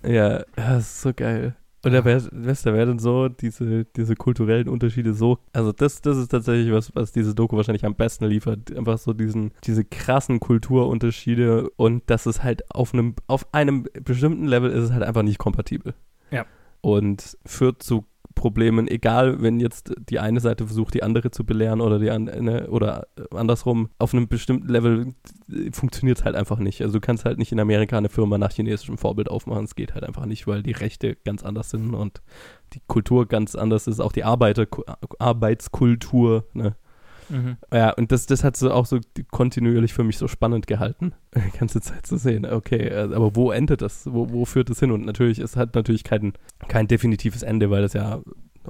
Ja, 0.05 0.45
das 0.55 0.83
ist 0.83 1.01
so 1.01 1.11
geil. 1.13 1.57
Und 1.85 1.91
da 1.91 2.05
wäre 2.05 2.21
da 2.31 2.73
wär 2.73 2.85
dann 2.85 2.99
so 2.99 3.27
diese, 3.27 3.83
diese 3.83 4.15
kulturellen 4.15 4.69
Unterschiede 4.69 5.13
so, 5.13 5.39
also 5.51 5.73
das, 5.73 6.01
das 6.01 6.17
ist 6.17 6.29
tatsächlich 6.29 6.71
was, 6.71 6.95
was 6.95 7.11
diese 7.11 7.35
Doku 7.35 7.57
wahrscheinlich 7.57 7.85
am 7.85 7.95
besten 7.95 8.25
liefert. 8.25 8.75
Einfach 8.75 8.97
so 8.97 9.11
diesen, 9.11 9.51
diese 9.65 9.83
krassen 9.83 10.39
Kulturunterschiede 10.39 11.69
und 11.71 12.03
das 12.05 12.25
ist 12.25 12.41
halt 12.41 12.71
auf 12.71 12.93
einem, 12.93 13.15
auf 13.27 13.53
einem 13.53 13.85
bestimmten 14.03 14.45
Level 14.45 14.71
ist 14.71 14.85
es 14.85 14.91
halt 14.91 15.03
einfach 15.03 15.23
nicht 15.23 15.39
kompatibel. 15.39 15.93
Ja. 16.31 16.45
Und 16.79 17.37
führt 17.45 17.83
zu 17.83 18.05
Problemen, 18.35 18.87
egal 18.87 19.41
wenn 19.41 19.59
jetzt 19.59 19.93
die 20.09 20.19
eine 20.19 20.39
Seite 20.39 20.65
versucht, 20.65 20.93
die 20.93 21.03
andere 21.03 21.31
zu 21.31 21.45
belehren 21.45 21.81
oder 21.81 21.99
die 21.99 22.11
eine 22.11 22.69
oder 22.69 23.07
andersrum, 23.31 23.89
auf 23.99 24.13
einem 24.13 24.27
bestimmten 24.27 24.67
Level 24.67 25.13
funktioniert 25.71 26.19
es 26.19 26.25
halt 26.25 26.35
einfach 26.35 26.59
nicht. 26.59 26.81
Also 26.81 26.93
du 26.93 26.99
kannst 26.99 27.25
halt 27.25 27.37
nicht 27.37 27.51
in 27.51 27.59
Amerika 27.59 27.97
eine 27.97 28.09
Firma 28.09 28.37
nach 28.37 28.51
chinesischem 28.51 28.97
Vorbild 28.97 29.29
aufmachen. 29.29 29.65
Es 29.65 29.75
geht 29.75 29.93
halt 29.93 30.03
einfach 30.03 30.25
nicht, 30.25 30.47
weil 30.47 30.63
die 30.63 30.71
Rechte 30.71 31.15
ganz 31.15 31.43
anders 31.43 31.69
sind 31.69 31.93
und 31.93 32.21
die 32.73 32.81
Kultur 32.87 33.27
ganz 33.27 33.55
anders 33.55 33.87
ist, 33.87 33.99
auch 33.99 34.11
die 34.11 34.23
Arbeiter, 34.23 34.67
Arbeitskultur, 35.19 36.47
ne? 36.53 36.75
Mhm. 37.29 37.57
Ja, 37.71 37.91
und 37.91 38.11
das, 38.11 38.25
das 38.25 38.43
hat 38.43 38.57
so 38.57 38.71
auch 38.71 38.85
so 38.85 38.99
kontinuierlich 39.31 39.93
für 39.93 40.03
mich 40.03 40.17
so 40.17 40.27
spannend 40.27 40.67
gehalten, 40.67 41.13
die 41.35 41.57
ganze 41.57 41.81
Zeit 41.81 42.05
zu 42.05 42.17
sehen, 42.17 42.45
okay, 42.45 42.87
äh, 42.87 43.13
aber 43.13 43.35
wo 43.35 43.51
endet 43.51 43.81
das? 43.81 44.05
Wo, 44.11 44.29
wo 44.31 44.45
führt 44.45 44.69
das 44.69 44.79
hin? 44.79 44.91
Und 44.91 45.05
natürlich, 45.05 45.39
es 45.39 45.55
hat 45.55 45.75
natürlich 45.75 46.03
kein, 46.03 46.33
kein 46.67 46.87
definitives 46.87 47.43
Ende, 47.43 47.69
weil 47.69 47.81
das 47.81 47.93
ja 47.93 48.21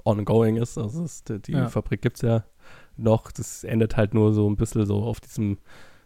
ongoing 0.04 0.58
ist. 0.58 0.78
Also 0.78 1.04
ist, 1.04 1.32
die 1.48 1.52
ja. 1.54 1.70
Fabrik 1.70 2.02
gibt 2.02 2.18
es 2.18 2.22
ja 2.22 2.44
noch. 2.98 3.32
Das 3.32 3.64
endet 3.64 3.98
halt 3.98 4.14
nur 4.14 4.34
so 4.34 4.50
ein 4.50 4.56
bisschen 4.56 4.86
so 4.86 5.04
auf 5.04 5.20
diesem 5.20 5.58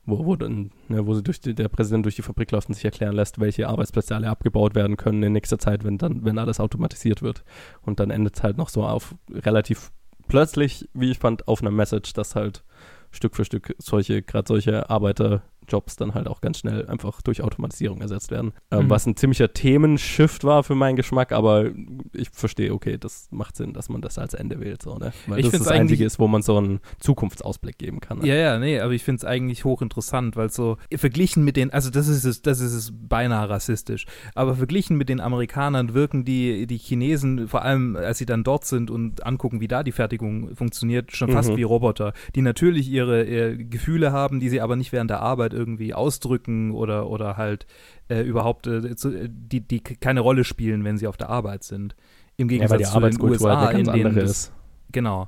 wo, 0.07 0.25
wo 0.25 0.35
dann, 0.35 0.71
ne, 0.87 1.05
wo 1.05 1.13
sie 1.13 1.21
durch 1.21 1.41
die, 1.41 1.53
der 1.53 1.67
Präsident 1.67 2.05
durch 2.05 2.15
die 2.15 2.21
Fabrik 2.21 2.49
läuft 2.51 2.69
und 2.69 2.73
sich 2.73 2.85
erklären 2.85 3.13
lässt, 3.13 3.39
welche 3.39 3.67
Arbeitsplätze 3.67 4.15
alle 4.15 4.29
abgebaut 4.29 4.73
werden 4.73 4.97
können 4.97 5.21
in 5.21 5.33
nächster 5.33 5.59
Zeit, 5.59 5.83
wenn 5.83 5.97
dann, 5.97 6.23
wenn 6.23 6.39
alles 6.39 6.59
automatisiert 6.59 7.21
wird. 7.21 7.43
Und 7.81 7.99
dann 7.99 8.09
endet 8.09 8.37
es 8.37 8.43
halt 8.43 8.57
noch 8.57 8.69
so 8.69 8.85
auf 8.85 9.15
relativ 9.29 9.91
plötzlich, 10.27 10.87
wie 10.93 11.11
ich 11.11 11.19
fand, 11.19 11.47
auf 11.47 11.61
einer 11.61 11.71
Message, 11.71 12.13
dass 12.13 12.35
halt 12.35 12.63
Stück 13.11 13.35
für 13.35 13.45
Stück 13.45 13.75
solche, 13.79 14.21
gerade 14.21 14.47
solche 14.47 14.89
Arbeiter 14.89 15.41
Jobs 15.67 15.95
dann 15.95 16.13
halt 16.13 16.27
auch 16.27 16.41
ganz 16.41 16.59
schnell 16.59 16.87
einfach 16.87 17.21
durch 17.21 17.41
Automatisierung 17.41 18.01
ersetzt 18.01 18.31
werden. 18.31 18.53
Ähm, 18.71 18.85
mhm. 18.85 18.89
Was 18.89 19.05
ein 19.05 19.15
ziemlicher 19.15 19.53
Themenshift 19.53 20.43
war 20.43 20.63
für 20.63 20.75
meinen 20.75 20.95
Geschmack, 20.95 21.31
aber 21.31 21.71
ich 22.13 22.29
verstehe, 22.31 22.73
okay, 22.73 22.97
das 22.97 23.27
macht 23.31 23.55
Sinn, 23.55 23.73
dass 23.73 23.89
man 23.89 24.01
das 24.01 24.17
als 24.17 24.33
Ende 24.33 24.59
wählt, 24.59 24.81
so, 24.81 24.97
ne? 24.97 25.11
Weil 25.27 25.39
ich 25.39 25.49
das 25.49 25.59
das 25.59 25.67
Einzige 25.67 26.05
ist, 26.05 26.19
wo 26.19 26.27
man 26.27 26.41
so 26.41 26.57
einen 26.57 26.79
Zukunftsausblick 26.99 27.77
geben 27.77 27.99
kann. 27.99 28.19
Ne? 28.19 28.27
Ja, 28.27 28.35
ja, 28.35 28.59
nee, 28.59 28.79
aber 28.79 28.93
ich 28.93 29.03
finde 29.03 29.17
es 29.17 29.25
eigentlich 29.25 29.65
hochinteressant, 29.65 30.35
weil 30.35 30.49
so 30.49 30.77
verglichen 30.95 31.43
mit 31.43 31.57
den, 31.57 31.71
also 31.71 31.89
das 31.89 32.07
ist 32.07 32.23
es, 32.23 32.41
das 32.41 32.59
ist 32.59 32.73
es 32.73 32.93
beinahe 32.93 33.49
rassistisch, 33.49 34.05
aber 34.35 34.55
verglichen 34.55 34.97
mit 34.97 35.09
den 35.09 35.19
Amerikanern 35.19 35.93
wirken 35.93 36.25
die, 36.25 36.67
die 36.67 36.77
Chinesen, 36.77 37.47
vor 37.47 37.61
allem 37.63 37.95
als 37.95 38.17
sie 38.17 38.25
dann 38.25 38.43
dort 38.43 38.65
sind 38.65 38.89
und 38.89 39.25
angucken, 39.25 39.59
wie 39.61 39.67
da 39.67 39.83
die 39.83 39.91
Fertigung 39.91 40.55
funktioniert, 40.55 41.15
schon 41.15 41.31
fast 41.31 41.51
mhm. 41.51 41.57
wie 41.57 41.63
Roboter, 41.63 42.13
die 42.35 42.41
natürlich 42.41 42.89
ihre, 42.89 43.23
ihre 43.25 43.57
Gefühle 43.57 44.11
haben, 44.11 44.39
die 44.39 44.49
sie 44.49 44.61
aber 44.61 44.75
nicht 44.75 44.91
während 44.91 45.09
der 45.09 45.21
Arbeit 45.21 45.53
irgendwie 45.57 45.93
ausdrücken 45.93 46.71
oder, 46.71 47.09
oder 47.09 47.35
halt 47.37 47.65
äh, 48.09 48.21
überhaupt 48.21 48.67
äh, 48.67 48.95
zu, 48.95 49.27
die, 49.27 49.61
die 49.61 49.81
keine 49.81 50.21
Rolle 50.21 50.43
spielen, 50.43 50.83
wenn 50.83 50.97
sie 50.97 51.07
auf 51.07 51.17
der 51.17 51.29
Arbeit 51.29 51.63
sind. 51.63 51.95
Im 52.37 52.47
Gegensatz 52.47 52.81
ja, 52.81 52.87
zu 52.91 52.99
den 52.99 53.21
USA, 53.21 53.71
in 53.71 53.85
denen 53.85 54.15
das, 54.15 54.51
genau. 54.91 55.27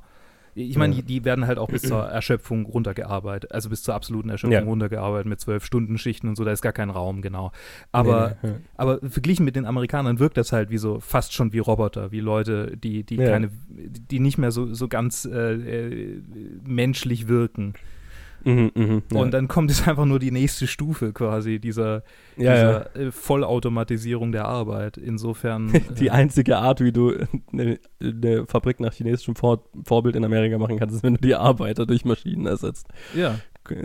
Ich 0.54 0.76
meine, 0.76 0.94
ja. 0.94 1.00
die, 1.00 1.06
die, 1.06 1.24
werden 1.24 1.46
halt 1.46 1.58
auch 1.58 1.68
bis 1.68 1.82
zur 1.82 2.02
Erschöpfung 2.10 2.66
runtergearbeitet, 2.66 3.52
also 3.52 3.68
bis 3.68 3.82
zur 3.82 3.94
absoluten 3.94 4.30
Erschöpfung 4.30 4.52
ja. 4.52 4.62
runtergearbeitet 4.62 5.26
mit 5.26 5.40
zwölf 5.40 5.64
Stunden 5.64 5.96
Schichten 5.96 6.28
und 6.28 6.36
so, 6.36 6.44
da 6.44 6.52
ist 6.52 6.62
gar 6.62 6.72
kein 6.72 6.90
Raum, 6.90 7.22
genau. 7.22 7.52
Aber, 7.92 8.36
nee, 8.42 8.48
nee, 8.48 8.54
ja. 8.54 8.60
aber 8.76 8.98
verglichen 9.08 9.44
mit 9.44 9.56
den 9.56 9.64
Amerikanern 9.64 10.18
wirkt 10.18 10.36
das 10.36 10.52
halt 10.52 10.70
wie 10.70 10.78
so 10.78 11.00
fast 11.00 11.32
schon 11.32 11.52
wie 11.52 11.60
Roboter, 11.60 12.10
wie 12.10 12.20
Leute, 12.20 12.76
die, 12.76 13.04
die 13.04 13.16
keine, 13.16 13.50
die 13.68 14.20
nicht 14.20 14.38
mehr 14.38 14.50
so, 14.50 14.72
so 14.74 14.88
ganz 14.88 15.24
äh, 15.24 15.52
äh, 15.54 16.22
menschlich 16.66 17.28
wirken. 17.28 17.74
Mhm, 18.44 18.70
mh, 18.74 19.02
ja. 19.12 19.20
Und 19.20 19.32
dann 19.32 19.48
kommt 19.48 19.70
es 19.70 19.86
einfach 19.86 20.04
nur 20.04 20.18
die 20.18 20.30
nächste 20.30 20.66
Stufe 20.66 21.12
quasi 21.12 21.58
dieser, 21.58 22.02
ja, 22.36 22.54
dieser 22.54 22.96
ja. 22.96 23.06
Äh, 23.08 23.12
Vollautomatisierung 23.12 24.32
der 24.32 24.46
Arbeit. 24.46 24.96
Insofern. 24.96 25.72
die 25.98 26.08
äh, 26.08 26.10
einzige 26.10 26.58
Art, 26.58 26.80
wie 26.80 26.92
du 26.92 27.14
eine, 27.52 27.78
eine 28.02 28.46
Fabrik 28.46 28.80
nach 28.80 28.92
chinesischem 28.92 29.36
Vor 29.36 29.64
Vorbild 29.84 30.16
in 30.16 30.24
Amerika 30.24 30.58
machen 30.58 30.78
kannst, 30.78 30.96
ist, 30.96 31.02
wenn 31.02 31.14
du 31.14 31.20
die 31.20 31.34
Arbeiter 31.34 31.86
durch 31.86 32.04
Maschinen 32.04 32.46
ersetzt. 32.46 32.88
Ja. 33.14 33.36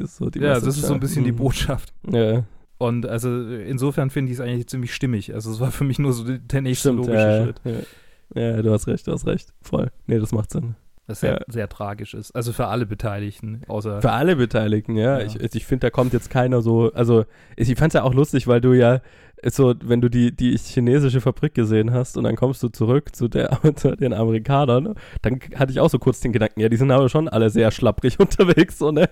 So 0.04 0.30
ja, 0.30 0.56
das 0.56 0.65
ist 0.65 0.82
so 0.82 0.94
ein 0.94 1.00
bisschen 1.00 1.26
die 1.26 1.32
mhm. 1.32 1.38
Botschaft. 1.38 1.94
Ja. 2.10 2.46
Und 2.78 3.06
also 3.06 3.30
insofern 3.46 4.10
finde 4.10 4.32
ich 4.32 4.39
es 4.39 4.41
eigentlich 4.41 4.68
ziemlich 4.68 4.94
stimmig. 4.94 5.34
Also 5.34 5.52
es 5.52 5.60
war 5.60 5.72
für 5.72 5.84
mich 5.84 6.00
nur 6.00 6.13
so 6.13 6.24
der 6.26 6.62
nächste 6.62 6.89
Stimmt, 6.89 7.06
logische 7.06 7.56
Schritt. 7.63 7.88
Ja, 8.34 8.62
du 8.62 8.72
hast 8.72 8.88
recht, 8.88 9.06
du 9.08 9.12
hast 9.12 9.28
recht. 9.28 9.54
Voll. 9.62 9.91
Nee, 10.08 10.20
das 10.20 10.32
macht 10.32 10.52
Sinn. 10.52 10.76
Was 11.08 11.20
sehr, 11.20 11.34
ja. 11.34 11.39
sehr 11.48 11.70
tragisch 11.70 12.15
ist. 12.15 12.32
Also 12.32 12.52
für 12.52 12.65
alle 12.68 12.88
Beteiligten, 12.88 13.62
außer. 13.68 14.02
Für 14.02 14.12
alle 14.12 14.36
Beteiligten, 14.36 14.96
ja. 14.96 15.20
ja. 15.20 15.26
Ich, 15.26 15.56
ich 15.56 15.65
finde, 15.65 15.88
da 15.88 15.89
kommt 15.91 16.13
jetzt 16.13 16.32
keiner 16.32 16.62
so. 16.62 16.91
Also, 16.94 17.26
ich, 17.56 17.68
fand 17.76 17.94
es 17.94 17.94
ja 17.94 18.04
auch 18.04 18.13
lustig, 18.13 18.48
weil 18.48 18.60
du 18.60 18.74
ja 18.74 19.02
so, 19.53 19.75
wenn 19.84 20.01
du 20.01 20.10
die, 20.10 20.36
die 20.36 20.58
chinesische 20.58 21.21
Fabrik 21.21 21.53
gesehen 21.53 21.93
hast 21.93 22.17
und 22.17 22.23
dann 22.23 22.36
kommst 22.36 22.63
du 22.63 22.69
zurück 22.69 23.15
zu, 23.15 23.27
der, 23.27 23.60
zu 23.75 23.95
den 23.95 24.13
Amerikanern, 24.13 24.95
dann 25.21 25.39
hatte 25.55 25.71
ich 25.71 25.79
auch 25.79 25.89
so 25.89 25.99
kurz 25.99 26.19
den 26.19 26.31
Gedanken, 26.31 26.60
ja, 26.60 26.69
die 26.69 26.77
sind 26.77 26.91
aber 26.91 27.10
schon 27.10 27.29
alle 27.29 27.49
sehr 27.49 27.71
schlapprig 27.71 28.19
unterwegs, 28.19 28.77
so, 28.77 28.91
ne? 28.91 29.08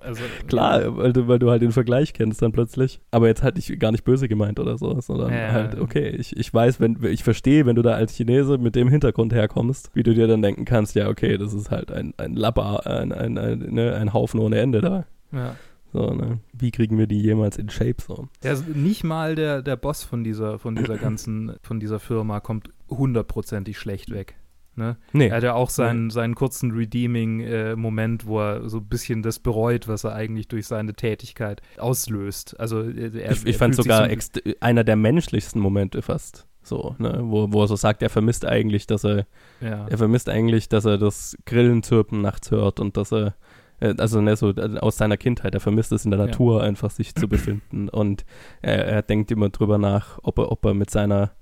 Also, 0.00 0.22
Klar, 0.46 0.96
weil 0.96 1.12
du, 1.12 1.28
weil 1.28 1.38
du 1.38 1.50
halt 1.50 1.62
den 1.62 1.72
Vergleich 1.72 2.12
kennst 2.12 2.40
dann 2.40 2.52
plötzlich. 2.52 3.00
Aber 3.10 3.26
jetzt 3.26 3.42
halt 3.42 3.56
nicht, 3.56 3.78
gar 3.78 3.92
nicht 3.92 4.04
böse 4.04 4.28
gemeint 4.28 4.58
oder 4.60 4.78
so, 4.78 5.00
sondern 5.00 5.32
ja. 5.32 5.52
halt, 5.52 5.78
okay, 5.78 6.08
ich, 6.08 6.36
ich 6.36 6.52
weiß, 6.52 6.80
wenn, 6.80 6.98
ich 7.04 7.24
verstehe, 7.24 7.66
wenn 7.66 7.76
du 7.76 7.82
da 7.82 7.92
als 7.94 8.14
Chinese 8.14 8.58
mit 8.58 8.76
dem 8.76 8.88
Hintergrund 8.88 9.32
herkommst, 9.32 9.90
wie 9.94 10.02
du 10.02 10.14
dir 10.14 10.26
dann 10.26 10.42
denken 10.42 10.64
kannst, 10.64 10.94
ja, 10.94 11.08
okay, 11.08 11.36
das 11.36 11.52
ist 11.52 11.70
halt 11.70 11.92
ein, 11.92 12.14
ein 12.16 12.34
Lapper, 12.34 12.86
ein, 12.86 13.12
ein, 13.12 13.36
ein, 13.36 13.58
ne, 13.58 13.94
ein 13.94 14.12
Haufen 14.12 14.40
ohne 14.40 14.58
Ende 14.58 14.80
da. 14.80 15.06
Ja. 15.32 15.56
So, 15.96 16.12
ne? 16.12 16.40
Wie 16.52 16.72
kriegen 16.72 16.98
wir 16.98 17.06
die 17.06 17.22
jemals 17.22 17.56
in 17.56 17.70
Shape 17.70 18.02
so? 18.06 18.28
Ja, 18.44 18.50
also 18.50 18.64
nicht 18.74 19.02
mal 19.02 19.34
der, 19.34 19.62
der 19.62 19.76
Boss 19.76 20.04
von 20.04 20.24
dieser, 20.24 20.58
von 20.58 20.76
dieser 20.76 20.98
ganzen, 20.98 21.56
von 21.62 21.80
dieser 21.80 22.00
Firma 22.00 22.40
kommt 22.40 22.68
hundertprozentig 22.90 23.78
schlecht 23.78 24.10
weg. 24.10 24.36
Ne? 24.74 24.98
Nee. 25.14 25.28
Er 25.28 25.36
hat 25.36 25.42
ja 25.42 25.54
auch 25.54 25.70
seinen, 25.70 26.08
nee. 26.08 26.12
seinen 26.12 26.34
kurzen 26.34 26.72
Redeeming-Moment, 26.72 28.24
äh, 28.24 28.26
wo 28.26 28.40
er 28.40 28.68
so 28.68 28.76
ein 28.76 28.84
bisschen 28.84 29.22
das 29.22 29.38
bereut, 29.38 29.88
was 29.88 30.04
er 30.04 30.12
eigentlich 30.12 30.48
durch 30.48 30.66
seine 30.66 30.92
Tätigkeit 30.92 31.62
auslöst. 31.78 32.60
Also 32.60 32.82
äh, 32.82 33.18
er, 33.18 33.32
ich, 33.32 33.46
ich 33.46 33.56
fand 33.56 33.74
sogar 33.74 34.06
so 34.10 34.40
einer 34.60 34.84
der 34.84 34.96
menschlichsten 34.96 35.60
Momente 35.60 36.02
fast. 36.02 36.46
So, 36.62 36.94
ne? 36.98 37.20
wo, 37.22 37.50
wo 37.52 37.62
er 37.62 37.68
so 37.68 37.76
sagt, 37.76 38.02
er 38.02 38.10
vermisst 38.10 38.44
eigentlich, 38.44 38.86
dass 38.86 39.04
er, 39.04 39.26
ja. 39.62 39.86
er 39.88 39.96
vermisst 39.96 40.28
eigentlich, 40.28 40.68
dass 40.68 40.84
er 40.84 40.98
das 40.98 41.38
Grillenzirpen 41.46 42.20
nachts 42.20 42.50
hört 42.50 42.80
und 42.80 42.98
dass 42.98 43.14
er 43.14 43.34
also 43.80 44.20
ne, 44.20 44.36
so 44.36 44.50
äh, 44.50 44.78
aus 44.78 44.96
seiner 44.96 45.16
Kindheit, 45.16 45.54
er 45.54 45.60
vermisst 45.60 45.92
es 45.92 46.04
in 46.04 46.10
der 46.10 46.20
Natur 46.20 46.60
ja. 46.60 46.68
einfach 46.68 46.90
sich 46.90 47.14
zu 47.14 47.28
befinden 47.28 47.88
und 47.92 48.24
er, 48.62 48.86
er, 48.86 49.02
denkt 49.02 49.30
immer 49.30 49.50
drüber 49.50 49.78
nach, 49.78 50.18
ob 50.22 50.38
er, 50.38 50.50
ob 50.50 50.64
er 50.64 50.74
mit 50.74 50.90
seiner, 50.90 51.32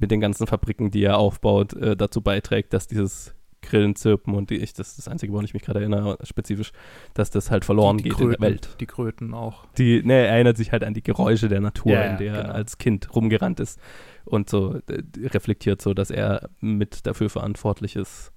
mit 0.00 0.10
den 0.10 0.20
ganzen 0.20 0.46
Fabriken, 0.46 0.90
die 0.90 1.04
er 1.04 1.18
aufbaut, 1.18 1.74
äh, 1.74 1.96
dazu 1.96 2.20
beiträgt, 2.20 2.72
dass 2.72 2.86
dieses 2.86 3.34
Grillen, 3.62 3.96
Zirpen 3.96 4.34
und 4.34 4.50
die, 4.50 4.56
ich, 4.56 4.74
das 4.74 4.90
ist 4.90 4.98
das 4.98 5.08
Einzige, 5.08 5.32
woran 5.32 5.44
ich 5.44 5.54
mich 5.54 5.62
gerade 5.62 5.80
erinnere, 5.80 6.18
spezifisch, 6.22 6.72
dass 7.14 7.30
das 7.30 7.50
halt 7.50 7.64
verloren 7.64 7.98
die, 7.98 8.04
die 8.04 8.08
geht 8.10 8.18
Kröten, 8.18 8.34
in 8.34 8.40
der 8.40 8.50
Welt. 8.50 8.76
Die 8.80 8.86
Kröten 8.86 9.34
auch. 9.34 9.66
Die, 9.76 10.02
ne, 10.02 10.14
er 10.14 10.28
erinnert 10.28 10.56
sich 10.56 10.72
halt 10.72 10.84
an 10.84 10.94
die 10.94 11.02
Geräusche 11.02 11.48
der 11.48 11.60
Natur, 11.60 11.92
ja, 11.92 12.02
in 12.02 12.18
der 12.18 12.32
genau. 12.32 12.48
er 12.48 12.54
als 12.54 12.78
Kind 12.78 13.14
rumgerannt 13.14 13.60
ist 13.60 13.80
und 14.24 14.48
so 14.48 14.74
äh, 14.88 15.02
reflektiert 15.26 15.82
so, 15.82 15.94
dass 15.94 16.10
er 16.10 16.48
mit 16.60 17.06
dafür 17.06 17.28
verantwortlich 17.28 17.96
ist, 17.96 18.32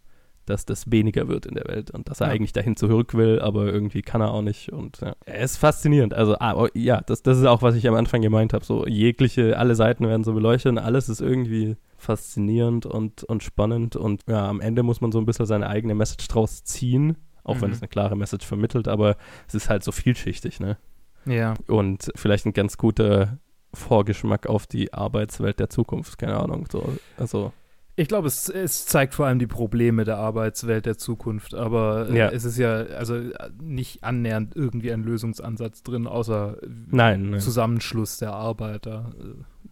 dass 0.49 0.65
das 0.65 0.91
weniger 0.91 1.27
wird 1.27 1.45
in 1.45 1.55
der 1.55 1.65
Welt 1.67 1.91
und 1.91 2.09
dass 2.09 2.21
er 2.21 2.27
ja. 2.27 2.33
eigentlich 2.33 2.53
dahin 2.53 2.75
zurück 2.75 3.13
will, 3.13 3.39
aber 3.39 3.65
irgendwie 3.65 4.01
kann 4.01 4.21
er 4.21 4.31
auch 4.31 4.41
nicht. 4.41 4.71
Und 4.71 4.99
ja. 5.01 5.15
er 5.25 5.41
ist 5.41 5.57
faszinierend. 5.57 6.13
Also, 6.13 6.37
ah, 6.39 6.55
oh, 6.55 6.67
ja, 6.73 7.01
das, 7.01 7.21
das 7.21 7.37
ist 7.37 7.45
auch, 7.45 7.61
was 7.61 7.75
ich 7.75 7.87
am 7.87 7.95
Anfang 7.95 8.21
gemeint 8.21 8.53
habe. 8.53 8.65
So 8.65 8.87
jegliche, 8.87 9.57
alle 9.57 9.75
Seiten 9.75 10.07
werden 10.07 10.23
so 10.23 10.33
beleuchtet 10.33 10.71
und 10.71 10.77
alles 10.79 11.07
ist 11.07 11.21
irgendwie 11.21 11.77
faszinierend 11.97 12.85
und, 12.85 13.23
und 13.23 13.43
spannend. 13.43 13.95
Und 13.95 14.23
ja, 14.27 14.49
am 14.49 14.59
Ende 14.59 14.81
muss 14.81 15.01
man 15.01 15.11
so 15.11 15.19
ein 15.19 15.25
bisschen 15.25 15.45
seine 15.45 15.67
eigene 15.67 15.93
Message 15.93 16.27
draus 16.27 16.63
ziehen, 16.63 17.17
auch 17.43 17.55
mhm. 17.55 17.61
wenn 17.61 17.71
es 17.71 17.81
eine 17.81 17.89
klare 17.89 18.15
Message 18.15 18.45
vermittelt, 18.45 18.87
aber 18.87 19.17
es 19.47 19.53
ist 19.53 19.69
halt 19.69 19.83
so 19.83 19.91
vielschichtig, 19.91 20.59
ne? 20.59 20.77
Ja. 21.25 21.53
Und 21.67 22.11
vielleicht 22.15 22.45
ein 22.45 22.53
ganz 22.53 22.77
guter 22.77 23.37
Vorgeschmack 23.73 24.47
auf 24.47 24.65
die 24.65 24.93
Arbeitswelt 24.93 25.59
der 25.59 25.69
Zukunft, 25.69 26.17
keine 26.17 26.37
Ahnung. 26.37 26.65
So, 26.71 26.97
also 27.17 27.53
ich 27.99 28.07
glaube, 28.07 28.27
es, 28.27 28.47
es, 28.47 28.85
zeigt 28.85 29.13
vor 29.13 29.25
allem 29.25 29.39
die 29.39 29.47
Probleme 29.47 30.05
der 30.05 30.17
Arbeitswelt 30.17 30.85
der 30.85 30.97
Zukunft, 30.97 31.53
aber 31.53 32.09
äh, 32.09 32.17
ja. 32.17 32.29
es 32.29 32.45
ist 32.45 32.57
ja 32.57 32.77
also 32.77 33.19
nicht 33.61 34.05
annähernd 34.05 34.55
irgendwie 34.55 34.93
ein 34.93 35.03
Lösungsansatz 35.03 35.83
drin, 35.83 36.07
außer 36.07 36.57
nein, 36.89 37.31
nein. 37.31 37.39
Zusammenschluss 37.41 38.17
der 38.17 38.31
Arbeiter. 38.31 39.13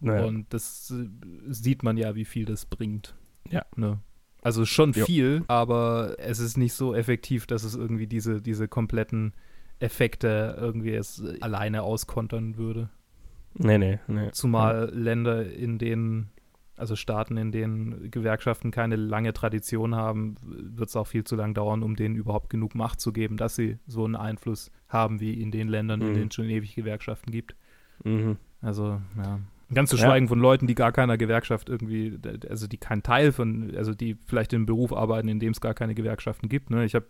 Naja. 0.01 0.25
Und 0.25 0.53
das 0.53 0.91
äh, 0.93 1.07
sieht 1.47 1.83
man 1.83 1.95
ja, 1.95 2.15
wie 2.15 2.25
viel 2.25 2.43
das 2.43 2.65
bringt. 2.65 3.15
Ja. 3.49 3.65
Ne? 3.77 4.01
Also 4.41 4.65
schon 4.65 4.91
jo. 4.91 5.05
viel, 5.05 5.43
aber 5.47 6.15
es 6.17 6.39
ist 6.39 6.57
nicht 6.57 6.73
so 6.73 6.93
effektiv, 6.93 7.47
dass 7.47 7.63
es 7.63 7.75
irgendwie 7.75 8.07
diese, 8.07 8.41
diese 8.41 8.67
kompletten 8.67 9.35
Effekte 9.79 10.57
irgendwie 10.59 10.95
es 10.95 11.23
alleine 11.39 11.83
auskontern 11.83 12.57
würde. 12.57 12.89
Nee, 13.53 13.77
nee, 13.77 13.99
nee. 14.07 14.31
Zumal. 14.33 14.91
Länder, 14.93 15.49
in 15.49 15.77
denen 15.77 16.29
also 16.77 16.95
Staaten, 16.95 17.37
in 17.37 17.51
denen 17.51 18.11
Gewerkschaften 18.11 18.71
keine 18.71 18.95
lange 18.95 19.33
Tradition 19.33 19.95
haben, 19.95 20.35
wird 20.41 20.89
es 20.89 20.95
auch 20.95 21.07
viel 21.07 21.23
zu 21.23 21.35
lang 21.35 21.53
dauern, 21.55 21.81
um 21.83 21.95
denen 21.95 22.15
überhaupt 22.15 22.49
genug 22.49 22.75
Macht 22.75 23.01
zu 23.01 23.11
geben, 23.11 23.35
dass 23.35 23.55
sie 23.55 23.79
so 23.87 24.05
einen 24.05 24.15
Einfluss 24.15 24.71
haben 24.87 25.19
wie 25.19 25.33
in 25.41 25.51
den 25.51 25.67
Ländern, 25.67 25.99
mhm. 25.99 26.07
in 26.07 26.13
denen 26.13 26.27
es 26.29 26.35
schon 26.35 26.45
ewig 26.45 26.75
Gewerkschaften 26.75 27.31
gibt. 27.31 27.55
Mhm. 28.03 28.37
Also, 28.61 29.01
ja. 29.17 29.39
Ganz 29.73 29.89
zu 29.89 29.97
schweigen 29.97 30.27
ja. 30.27 30.29
von 30.29 30.39
Leuten, 30.39 30.65
die 30.65 30.75
gar 30.75 30.93
keiner 30.93 31.17
Gewerkschaft 31.17 31.67
irgendwie, 31.67 32.17
also 32.47 32.67
die 32.67 32.77
kein 32.77 33.03
Teil 33.03 33.33
von, 33.33 33.75
also 33.75 33.93
die 33.93 34.15
vielleicht 34.25 34.53
im 34.53 34.65
Beruf 34.65 34.93
arbeiten, 34.93 35.27
in 35.27 35.39
dem 35.39 35.51
es 35.51 35.59
gar 35.59 35.73
keine 35.73 35.93
Gewerkschaften 35.93 36.47
gibt. 36.47 36.69
Ne? 36.69 36.85
Ich 36.85 36.95
habe 36.95 37.07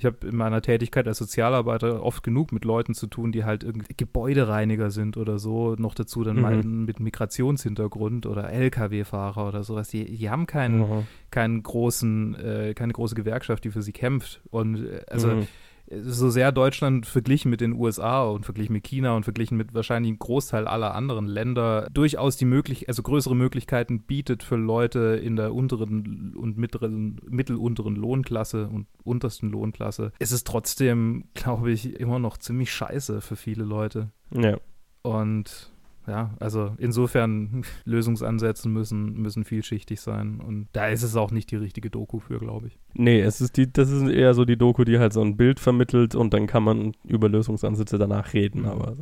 ich 0.00 0.06
habe 0.06 0.26
in 0.26 0.34
meiner 0.34 0.62
Tätigkeit 0.62 1.06
als 1.06 1.18
Sozialarbeiter 1.18 2.02
oft 2.02 2.22
genug 2.22 2.52
mit 2.52 2.64
Leuten 2.64 2.94
zu 2.94 3.06
tun, 3.06 3.32
die 3.32 3.44
halt 3.44 3.62
irgendwie 3.62 3.92
Gebäudereiniger 3.94 4.90
sind 4.90 5.18
oder 5.18 5.38
so, 5.38 5.74
noch 5.74 5.94
dazu 5.94 6.24
dann 6.24 6.36
mhm. 6.36 6.42
mal 6.42 6.62
mit 6.62 7.00
Migrationshintergrund 7.00 8.24
oder 8.24 8.50
LKW-Fahrer 8.50 9.46
oder 9.46 9.62
sowas. 9.62 9.88
Die, 9.88 10.16
die 10.16 10.30
haben 10.30 10.46
keinen, 10.46 10.78
mhm. 10.78 11.06
keinen 11.30 11.62
großen, 11.62 12.34
äh, 12.34 12.74
keine 12.74 12.94
große 12.94 13.14
Gewerkschaft, 13.14 13.62
die 13.64 13.70
für 13.70 13.82
sie 13.82 13.92
kämpft. 13.92 14.40
Und 14.50 14.86
äh, 14.86 15.02
also 15.06 15.28
mhm 15.28 15.46
so 15.90 16.30
sehr 16.30 16.52
Deutschland 16.52 17.06
verglichen 17.06 17.50
mit 17.50 17.60
den 17.60 17.72
USA 17.72 18.22
und 18.22 18.44
verglichen 18.44 18.72
mit 18.72 18.84
China 18.84 19.16
und 19.16 19.24
verglichen 19.24 19.56
mit 19.56 19.74
wahrscheinlich 19.74 20.10
einem 20.10 20.18
Großteil 20.18 20.68
aller 20.68 20.94
anderen 20.94 21.26
Länder 21.26 21.88
durchaus 21.92 22.36
die 22.36 22.44
möglich 22.44 22.88
also 22.88 23.02
größere 23.02 23.34
Möglichkeiten 23.34 24.02
bietet 24.02 24.42
für 24.42 24.56
Leute 24.56 25.20
in 25.22 25.36
der 25.36 25.52
unteren 25.52 26.34
und 26.36 26.56
mittleren, 26.56 27.20
mittelunteren 27.28 27.96
Lohnklasse 27.96 28.68
und 28.68 28.86
untersten 29.02 29.50
Lohnklasse, 29.50 30.12
ist 30.18 30.32
es 30.32 30.44
trotzdem, 30.44 31.24
glaube 31.34 31.72
ich, 31.72 31.98
immer 31.98 32.18
noch 32.18 32.38
ziemlich 32.38 32.72
scheiße 32.72 33.20
für 33.20 33.36
viele 33.36 33.64
Leute. 33.64 34.10
Ja. 34.32 34.58
Und 35.02 35.69
ja, 36.06 36.30
also 36.40 36.74
insofern 36.78 37.62
Lösungsansätze 37.84 38.68
müssen, 38.68 39.20
müssen 39.20 39.44
vielschichtig 39.44 40.00
sein. 40.00 40.40
Und 40.40 40.68
da 40.72 40.88
ist 40.88 41.02
es 41.02 41.16
auch 41.16 41.30
nicht 41.30 41.50
die 41.50 41.56
richtige 41.56 41.90
Doku 41.90 42.20
für, 42.20 42.38
glaube 42.38 42.68
ich. 42.68 42.78
Nee, 42.94 43.20
es 43.20 43.40
ist 43.40 43.56
die, 43.56 43.72
das 43.72 43.90
ist 43.90 44.08
eher 44.08 44.34
so 44.34 44.44
die 44.44 44.56
Doku, 44.56 44.84
die 44.84 44.98
halt 44.98 45.12
so 45.12 45.20
ein 45.20 45.36
Bild 45.36 45.60
vermittelt 45.60 46.14
und 46.14 46.34
dann 46.34 46.46
kann 46.46 46.62
man 46.62 46.92
über 47.04 47.28
Lösungsansätze 47.28 47.98
danach 47.98 48.32
reden. 48.32 48.66
Aber 48.66 48.96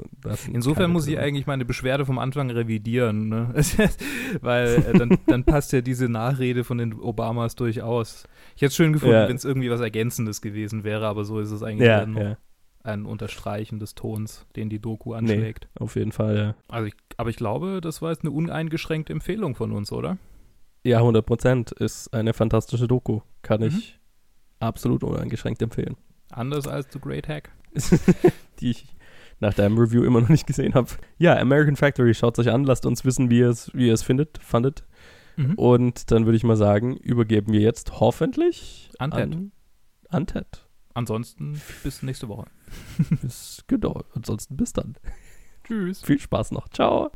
insofern 0.52 0.90
muss 0.90 1.06
ich 1.06 1.18
eigentlich 1.18 1.46
meine 1.46 1.64
Beschwerde 1.64 2.04
vom 2.04 2.18
Anfang 2.18 2.50
revidieren, 2.50 3.28
ne? 3.28 3.54
Weil 4.40 4.84
äh, 4.86 4.98
dann, 4.98 5.18
dann 5.26 5.44
passt 5.44 5.72
ja 5.72 5.80
diese 5.80 6.08
Nachrede 6.08 6.64
von 6.64 6.78
den 6.78 6.94
Obamas 6.94 7.54
durchaus. 7.54 8.24
Ich 8.56 8.62
hätte 8.62 8.70
es 8.70 8.76
schön 8.76 8.92
gefunden, 8.92 9.14
ja. 9.14 9.28
wenn 9.28 9.36
es 9.36 9.44
irgendwie 9.44 9.70
was 9.70 9.80
Ergänzendes 9.80 10.42
gewesen 10.42 10.84
wäre, 10.84 11.06
aber 11.06 11.24
so 11.24 11.40
ist 11.40 11.50
es 11.50 11.62
eigentlich 11.62 11.88
ja, 11.88 12.04
ja 12.04 12.36
ein 12.88 13.06
Unterstreichen 13.06 13.78
des 13.78 13.94
Tons, 13.94 14.46
den 14.56 14.68
die 14.68 14.80
Doku 14.80 15.14
anschlägt. 15.14 15.68
Nee, 15.74 15.84
auf 15.84 15.96
jeden 15.96 16.12
Fall, 16.12 16.36
ja. 16.36 16.54
Also 16.68 16.86
ich, 16.86 16.94
aber 17.16 17.30
ich 17.30 17.36
glaube, 17.36 17.80
das 17.80 18.02
war 18.02 18.10
jetzt 18.10 18.22
eine 18.22 18.30
uneingeschränkte 18.30 19.12
Empfehlung 19.12 19.54
von 19.54 19.72
uns, 19.72 19.92
oder? 19.92 20.18
Ja, 20.84 20.98
100 20.98 21.24
Prozent. 21.24 21.72
Ist 21.72 22.12
eine 22.14 22.32
fantastische 22.34 22.88
Doku. 22.88 23.20
Kann 23.42 23.60
mhm. 23.60 23.68
ich 23.68 23.98
absolut 24.60 25.04
uneingeschränkt 25.04 25.62
empfehlen. 25.62 25.96
Anders 26.30 26.66
als 26.66 26.88
The 26.92 27.00
Great 27.00 27.28
Hack. 27.28 27.50
die 28.60 28.70
ich 28.70 28.86
nach 29.40 29.54
deinem 29.54 29.78
Review 29.78 30.02
immer 30.02 30.20
noch 30.20 30.28
nicht 30.28 30.46
gesehen 30.46 30.74
habe. 30.74 30.88
Ja, 31.18 31.38
American 31.38 31.76
Factory, 31.76 32.14
schaut 32.14 32.38
es 32.38 32.46
euch 32.46 32.52
an, 32.52 32.64
lasst 32.64 32.86
uns 32.86 33.04
wissen, 33.04 33.30
wie 33.30 33.38
ihr 33.40 33.50
es, 33.50 33.72
wie 33.74 33.86
ihr 33.86 33.94
es 33.94 34.02
findet, 34.02 34.38
fandet. 34.38 34.84
Mhm. 35.36 35.54
Und 35.54 36.10
dann 36.10 36.24
würde 36.24 36.36
ich 36.36 36.44
mal 36.44 36.56
sagen, 36.56 36.96
übergeben 36.96 37.52
wir 37.52 37.60
jetzt 37.60 38.00
hoffentlich 38.00 38.90
Unted. 38.98 39.20
an 39.20 39.52
Unted. 40.10 40.67
Ansonsten 40.98 41.62
bis 41.84 42.02
nächste 42.02 42.26
Woche. 42.26 42.46
bis, 43.22 43.62
genau. 43.68 44.02
Ansonsten 44.14 44.56
bis 44.56 44.72
dann. 44.72 44.96
Tschüss. 45.62 46.02
Viel 46.02 46.18
Spaß 46.18 46.50
noch. 46.50 46.68
Ciao. 46.70 47.12